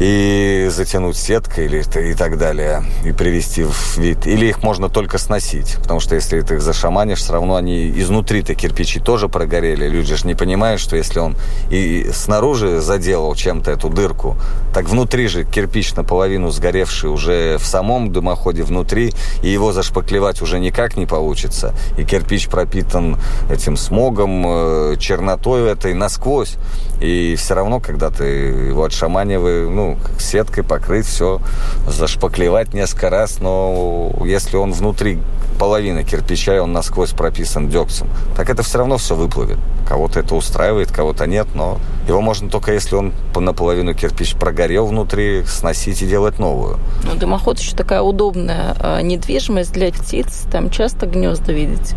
И 0.00 0.68
затянуть 0.70 1.18
сеткой 1.18 1.66
или, 1.66 1.84
и 2.10 2.14
так 2.14 2.38
далее, 2.38 2.82
и 3.04 3.12
привести 3.12 3.64
в 3.64 3.98
вид. 3.98 4.26
Или 4.26 4.46
их 4.46 4.62
можно 4.62 4.88
только 4.88 5.18
сносить, 5.18 5.76
потому 5.82 6.00
что 6.00 6.14
если 6.14 6.40
ты 6.40 6.54
их 6.54 6.62
зашаманишь, 6.62 7.18
все 7.18 7.34
равно 7.34 7.56
они 7.56 7.90
изнутри-то 7.90 8.54
кирпичи 8.54 8.98
тоже 8.98 9.28
прогорели. 9.28 9.86
Люди 9.86 10.14
же 10.14 10.26
не 10.26 10.34
понимают, 10.34 10.80
что 10.80 10.96
если 10.96 11.18
он 11.18 11.36
и 11.70 12.10
снаружи 12.14 12.80
заделал 12.80 13.34
чем-то 13.34 13.70
эту 13.70 13.90
дырку, 13.90 14.36
так 14.72 14.88
внутри 14.88 15.28
же 15.28 15.44
кирпич 15.44 15.94
наполовину 15.94 16.50
сгоревший 16.50 17.10
уже 17.10 17.58
в 17.58 17.66
самом 17.66 18.10
дымоходе 18.10 18.62
внутри, 18.62 19.12
и 19.42 19.48
его 19.48 19.72
зашпаклевать 19.72 20.40
уже 20.40 20.60
никак 20.60 20.96
не 20.96 21.04
получится. 21.04 21.74
И 21.98 22.04
кирпич 22.04 22.48
пропитан 22.48 23.18
этим 23.50 23.76
смогом, 23.76 24.44
э, 24.46 24.96
чернотой 24.98 25.70
этой 25.70 25.92
насквозь. 25.92 26.56
И 27.02 27.34
все 27.36 27.54
равно, 27.54 27.80
когда 27.80 28.08
ты 28.10 28.24
его 28.24 28.84
отшаманиваешь, 28.84 29.68
ну, 29.68 29.89
сеткой 30.18 30.64
покрыть 30.64 31.06
все, 31.06 31.40
зашпаклевать 31.86 32.74
несколько 32.74 33.10
раз, 33.10 33.40
но 33.40 34.12
если 34.24 34.56
он 34.56 34.72
внутри 34.72 35.18
половины 35.58 36.04
кирпича, 36.04 36.56
и 36.56 36.58
он 36.58 36.72
насквозь 36.72 37.10
прописан 37.10 37.68
дегтем, 37.68 38.08
так 38.34 38.48
это 38.48 38.62
все 38.62 38.78
равно 38.78 38.96
все 38.96 39.14
выплывет. 39.14 39.58
Кого-то 39.86 40.20
это 40.20 40.34
устраивает, 40.34 40.90
кого-то 40.90 41.26
нет, 41.26 41.48
но 41.54 41.78
его 42.08 42.20
можно 42.20 42.48
только, 42.48 42.72
если 42.72 42.94
он 42.94 43.12
наполовину 43.36 43.94
кирпич 43.94 44.34
прогорел 44.36 44.86
внутри, 44.86 45.44
сносить 45.44 46.00
и 46.02 46.06
делать 46.06 46.38
новую. 46.38 46.78
Ну, 47.04 47.14
дымоход 47.14 47.58
еще 47.58 47.76
такая 47.76 48.00
удобная 48.00 48.74
а, 48.78 49.02
недвижимость 49.02 49.72
для 49.72 49.92
птиц, 49.92 50.44
там 50.50 50.70
часто 50.70 51.06
гнезда 51.06 51.52
видите? 51.52 51.96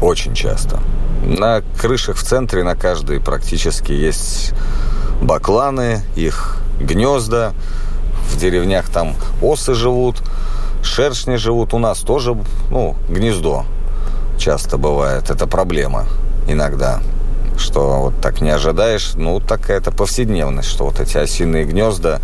Очень 0.00 0.34
часто. 0.34 0.80
На 1.24 1.62
крышах 1.80 2.16
в 2.16 2.22
центре, 2.22 2.62
на 2.64 2.74
каждой 2.74 3.20
практически 3.20 3.92
есть 3.92 4.52
бакланы, 5.20 6.02
их 6.14 6.58
гнезда. 6.80 7.52
В 8.30 8.38
деревнях 8.38 8.88
там 8.88 9.14
осы 9.40 9.74
живут, 9.74 10.22
шершни 10.82 11.36
живут. 11.36 11.74
У 11.74 11.78
нас 11.78 12.00
тоже, 12.00 12.36
ну, 12.70 12.96
гнездо 13.08 13.64
часто 14.38 14.76
бывает. 14.76 15.30
Это 15.30 15.46
проблема 15.46 16.06
иногда 16.48 17.00
что 17.56 18.00
вот 18.00 18.20
так 18.20 18.40
не 18.40 18.50
ожидаешь. 18.50 19.12
Ну, 19.14 19.40
такая-то 19.40 19.90
повседневность, 19.90 20.68
что 20.68 20.84
вот 20.84 21.00
эти 21.00 21.16
осиные 21.16 21.64
гнезда 21.64 22.20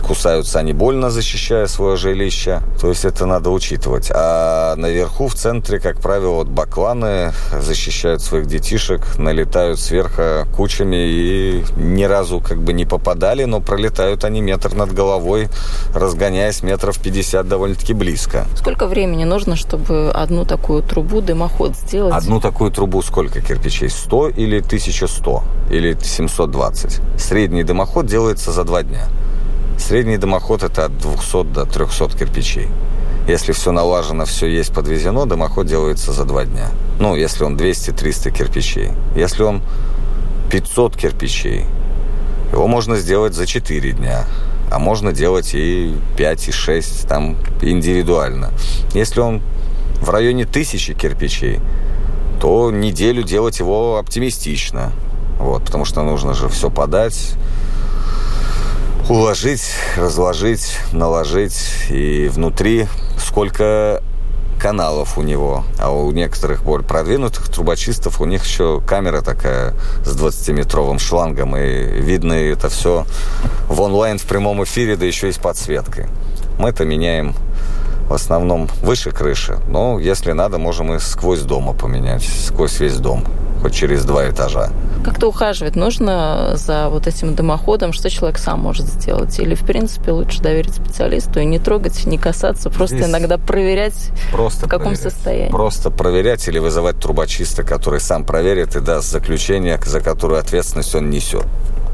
кусаются 0.00 0.58
они 0.58 0.72
больно, 0.72 1.10
защищая 1.10 1.66
свое 1.66 1.96
жилище. 1.96 2.62
То 2.80 2.88
есть 2.88 3.04
это 3.04 3.26
надо 3.26 3.50
учитывать. 3.50 4.10
А 4.14 4.74
наверху, 4.76 5.28
в 5.28 5.34
центре, 5.34 5.78
как 5.78 6.00
правило, 6.00 6.36
вот 6.36 6.48
бакланы 6.48 7.32
защищают 7.60 8.22
своих 8.22 8.46
детишек, 8.46 9.02
налетают 9.18 9.78
сверху 9.78 10.46
кучами 10.56 10.96
и 10.96 11.64
ни 11.76 12.04
разу 12.04 12.40
как 12.40 12.60
бы 12.62 12.72
не 12.72 12.84
попадали, 12.84 13.44
но 13.44 13.60
пролетают 13.60 14.24
они 14.24 14.40
метр 14.40 14.74
над 14.74 14.92
головой, 14.92 15.48
разгоняясь 15.94 16.62
метров 16.62 16.98
50 16.98 17.46
довольно-таки 17.46 17.92
близко. 17.92 18.46
Сколько 18.56 18.86
времени 18.86 19.24
нужно, 19.24 19.56
чтобы 19.56 20.10
одну 20.10 20.44
такую 20.44 20.82
трубу, 20.82 21.20
дымоход 21.20 21.76
сделать? 21.76 22.14
Одну 22.14 22.40
такую 22.40 22.70
трубу 22.70 23.02
сколько 23.02 23.40
кирпичей? 23.40 23.90
100 23.90 24.28
или 24.30 24.60
1100 24.70 25.42
или 25.70 25.98
720. 26.00 27.00
Средний 27.18 27.64
дымоход 27.64 28.06
делается 28.06 28.52
за 28.52 28.62
два 28.62 28.84
дня. 28.84 29.08
Средний 29.78 30.16
дымоход 30.16 30.62
это 30.62 30.84
от 30.84 30.96
200 30.96 31.44
до 31.52 31.66
300 31.66 32.16
кирпичей. 32.16 32.68
Если 33.26 33.50
все 33.50 33.72
налажено, 33.72 34.26
все 34.26 34.46
есть 34.46 34.72
подвезено, 34.72 35.26
дымоход 35.26 35.66
делается 35.66 36.12
за 36.12 36.24
два 36.24 36.44
дня. 36.44 36.68
Ну, 37.00 37.16
если 37.16 37.42
он 37.42 37.56
200-300 37.56 38.30
кирпичей. 38.30 38.90
Если 39.16 39.42
он 39.42 39.60
500 40.50 40.96
кирпичей, 40.96 41.66
его 42.52 42.68
можно 42.68 42.96
сделать 42.96 43.34
за 43.34 43.46
4 43.46 43.92
дня. 43.92 44.24
А 44.70 44.78
можно 44.78 45.12
делать 45.12 45.50
и 45.54 45.96
5, 46.16 46.48
и 46.48 46.52
6, 46.52 47.08
там 47.08 47.36
индивидуально. 47.60 48.52
Если 48.94 49.20
он 49.20 49.42
в 50.00 50.10
районе 50.10 50.44
тысячи 50.44 50.94
кирпичей, 50.94 51.60
то 52.40 52.70
неделю 52.70 53.22
делать 53.22 53.58
его 53.58 53.98
оптимистично. 53.98 54.92
Вот, 55.38 55.64
потому 55.64 55.84
что 55.84 56.02
нужно 56.02 56.34
же 56.34 56.48
все 56.48 56.70
подать, 56.70 57.34
уложить, 59.08 59.72
разложить, 59.96 60.78
наложить. 60.92 61.60
И 61.90 62.28
внутри 62.32 62.88
сколько 63.18 64.02
каналов 64.60 65.18
у 65.18 65.22
него. 65.22 65.64
А 65.78 65.90
у 65.90 66.10
некоторых 66.12 66.62
более 66.62 66.86
продвинутых 66.86 67.48
трубочистов 67.48 68.20
у 68.20 68.26
них 68.26 68.44
еще 68.44 68.82
камера 68.86 69.22
такая 69.22 69.74
с 70.04 70.16
20-метровым 70.16 70.98
шлангом. 70.98 71.56
И 71.56 72.00
видно 72.00 72.34
это 72.34 72.68
все 72.68 73.06
в 73.68 73.80
онлайн 73.80 74.18
в 74.18 74.24
прямом 74.24 74.62
эфире, 74.64 74.96
да 74.96 75.06
еще 75.06 75.28
и 75.28 75.32
с 75.32 75.38
подсветкой. 75.38 76.06
Мы 76.58 76.68
это 76.68 76.84
меняем 76.84 77.34
в 78.10 78.12
основном 78.12 78.68
выше 78.82 79.12
крыши. 79.12 79.58
Но 79.68 80.00
если 80.00 80.32
надо, 80.32 80.58
можем 80.58 80.92
и 80.92 80.98
сквозь 80.98 81.42
дома 81.42 81.74
поменять, 81.74 82.24
сквозь 82.24 82.80
весь 82.80 82.96
дом, 82.96 83.24
хоть 83.62 83.72
через 83.72 84.04
два 84.04 84.28
этажа. 84.28 84.70
Как-то 85.04 85.28
ухаживать 85.28 85.76
нужно 85.76 86.54
за 86.56 86.88
вот 86.88 87.06
этим 87.06 87.36
дымоходом, 87.36 87.92
что 87.92 88.10
человек 88.10 88.38
сам 88.38 88.58
может 88.58 88.86
сделать? 88.86 89.38
Или, 89.38 89.54
в 89.54 89.64
принципе, 89.64 90.10
лучше 90.10 90.42
доверить 90.42 90.74
специалисту 90.74 91.38
и 91.38 91.44
не 91.44 91.60
трогать, 91.60 92.04
не 92.04 92.18
касаться, 92.18 92.68
просто 92.68 92.96
Здесь 92.96 93.08
иногда 93.08 93.38
проверять, 93.38 94.10
просто 94.32 94.66
в 94.66 94.68
каком 94.68 94.88
проверять. 94.88 95.12
состоянии? 95.12 95.50
Просто 95.50 95.90
проверять 95.90 96.48
или 96.48 96.58
вызывать 96.58 96.98
трубочиста, 96.98 97.62
который 97.62 98.00
сам 98.00 98.24
проверит 98.24 98.74
и 98.74 98.80
даст 98.80 99.08
заключение, 99.08 99.78
за 99.86 100.00
которую 100.00 100.40
ответственность 100.40 100.94
он 100.96 101.10
несет. 101.10 101.46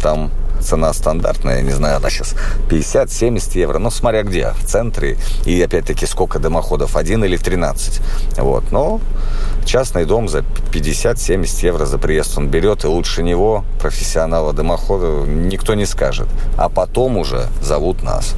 Там 0.03 0.31
цена 0.61 0.93
стандартная, 0.93 1.63
не 1.63 1.73
знаю, 1.73 1.97
она 1.97 2.11
сейчас 2.11 2.35
50-70 2.69 3.59
евро, 3.59 3.79
ну, 3.79 3.91
смотря 3.91 4.23
где, 4.23 4.51
в 4.51 4.65
центре, 4.65 5.17
и 5.45 5.61
опять-таки 5.61 6.07
сколько 6.07 6.39
дымоходов, 6.39 6.97
один 6.97 7.25
или 7.25 7.37
13, 7.37 8.01
вот, 8.39 8.73
но 8.73 9.01
частный 9.65 10.05
дом 10.05 10.29
за 10.29 10.41
50-70 10.41 11.65
евро 11.67 11.87
за 11.87 11.99
приезд 11.99 12.39
он 12.39 12.49
берет, 12.49 12.85
и 12.85 12.87
лучше 12.87 13.23
него, 13.23 13.65
профессионала 13.81 14.53
дымохода, 14.53 15.27
никто 15.27 15.75
не 15.75 15.87
скажет, 15.87 16.29
а 16.57 16.69
потом 16.69 17.17
уже 17.17 17.47
зовут 17.63 18.03
нас. 18.03 18.35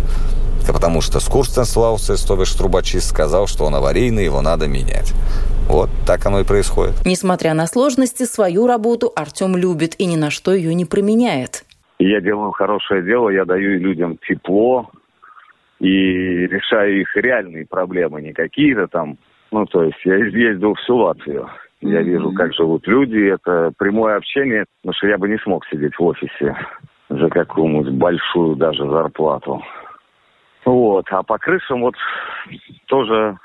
Потому 0.66 1.00
что 1.00 1.18
Скурстенслаусес, 1.18 2.20
то 2.22 2.36
бишь 2.36 2.52
трубочист, 2.52 3.08
сказал, 3.08 3.46
что 3.46 3.64
он 3.64 3.74
аварийный, 3.74 4.24
его 4.24 4.42
надо 4.42 4.66
менять. 4.66 5.14
Вот 5.66 5.90
так 6.06 6.24
оно 6.26 6.40
и 6.40 6.44
происходит. 6.44 6.94
Несмотря 7.04 7.54
на 7.54 7.66
сложности, 7.66 8.24
свою 8.26 8.66
работу 8.66 9.12
Артем 9.14 9.56
любит 9.56 9.94
и 9.98 10.06
ни 10.06 10.16
на 10.16 10.30
что 10.30 10.52
ее 10.52 10.74
не 10.74 10.84
применяет 11.98 12.10
я 12.10 12.20
делаю 12.20 12.52
хорошее 12.52 13.02
дело, 13.02 13.28
я 13.30 13.44
даю 13.44 13.78
людям 13.78 14.18
тепло 14.18 14.90
и 15.80 16.46
решаю 16.46 17.00
их 17.00 17.16
реальные 17.16 17.66
проблемы, 17.66 18.22
не 18.22 18.32
какие-то 18.32 18.86
там. 18.88 19.16
Ну, 19.50 19.64
то 19.66 19.82
есть 19.84 19.98
я 20.04 20.16
ездил 20.16 20.74
всю 20.74 20.96
Латвию. 20.96 21.48
Я 21.80 22.02
вижу, 22.02 22.32
как 22.32 22.52
живут 22.54 22.86
люди. 22.86 23.32
Это 23.32 23.72
прямое 23.78 24.16
общение, 24.16 24.64
потому 24.82 24.94
что 24.94 25.06
я 25.06 25.16
бы 25.16 25.28
не 25.28 25.38
смог 25.38 25.64
сидеть 25.66 25.94
в 25.96 26.02
офисе 26.02 26.56
за 27.08 27.28
какую-нибудь 27.28 27.92
большую 27.92 28.56
даже 28.56 28.84
зарплату. 28.88 29.62
Вот. 30.64 31.06
А 31.10 31.22
по 31.22 31.38
крышам 31.38 31.80
вот 31.80 31.94
тоже 32.86 33.38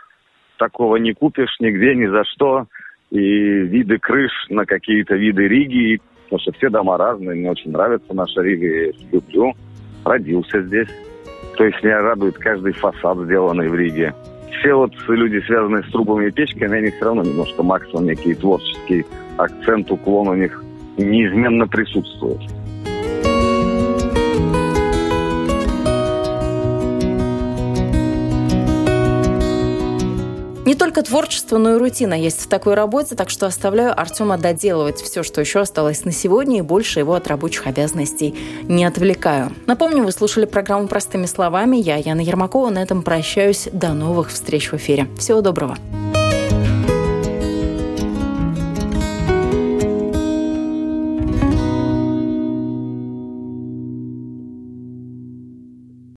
такого 0.57 0.97
не 0.97 1.13
купишь 1.13 1.55
нигде, 1.59 1.95
ни 1.95 2.07
за 2.07 2.23
что. 2.25 2.65
И 3.11 3.19
виды 3.19 3.99
крыш 3.99 4.31
на 4.49 4.65
какие-то 4.65 5.15
виды 5.15 5.47
Риги 5.47 6.01
потому 6.33 6.39
что 6.39 6.51
все 6.53 6.69
дома 6.69 6.97
разные, 6.97 7.35
мне 7.35 7.51
очень 7.51 7.71
нравится 7.71 8.11
наша 8.13 8.41
Рига, 8.41 8.65
я 8.65 8.91
люблю. 9.11 9.53
Родился 10.03 10.63
здесь. 10.63 10.87
То 11.57 11.63
есть 11.63 11.83
меня 11.83 12.01
радует 12.01 12.37
каждый 12.39 12.73
фасад, 12.73 13.19
сделанный 13.19 13.69
в 13.69 13.75
Риге. 13.75 14.15
Все 14.49 14.73
вот 14.73 14.91
люди, 15.07 15.45
связанные 15.45 15.83
с 15.83 15.91
трубами 15.91 16.27
и 16.27 16.31
печками, 16.31 16.79
они 16.79 16.89
все 16.89 17.05
равно 17.05 17.21
немножко 17.21 17.61
максимум 17.61 18.05
некий 18.05 18.33
творческий 18.33 19.05
акцент, 19.37 19.91
уклон 19.91 20.29
у 20.29 20.33
них 20.33 20.63
неизменно 20.97 21.67
присутствует. 21.67 22.41
Не 30.73 30.79
только 30.79 31.03
творчество, 31.03 31.59
но 31.59 31.75
и 31.75 31.77
рутина 31.77 32.15
есть 32.15 32.41
в 32.41 32.47
такой 32.47 32.73
работе, 32.73 33.13
так 33.13 33.29
что 33.29 33.45
оставляю 33.45 33.91
Артема 33.91 34.39
доделывать 34.39 34.99
все, 35.01 35.21
что 35.21 35.39
еще 35.39 35.59
осталось 35.59 36.03
на 36.03 36.11
сегодня, 36.11 36.57
и 36.57 36.61
больше 36.61 36.97
его 36.97 37.13
от 37.13 37.27
рабочих 37.27 37.67
обязанностей 37.67 38.33
не 38.63 38.83
отвлекаю. 38.83 39.51
Напомню, 39.67 40.03
вы 40.03 40.11
слушали 40.11 40.45
программу 40.45 40.87
«Простыми 40.87 41.27
словами». 41.27 41.77
Я, 41.77 41.97
Яна 41.97 42.21
Ермакова, 42.21 42.71
на 42.71 42.81
этом 42.81 43.03
прощаюсь. 43.03 43.69
До 43.71 43.93
новых 43.93 44.31
встреч 44.31 44.71
в 44.71 44.73
эфире. 44.73 45.07
Всего 45.15 45.41
доброго. 45.41 45.77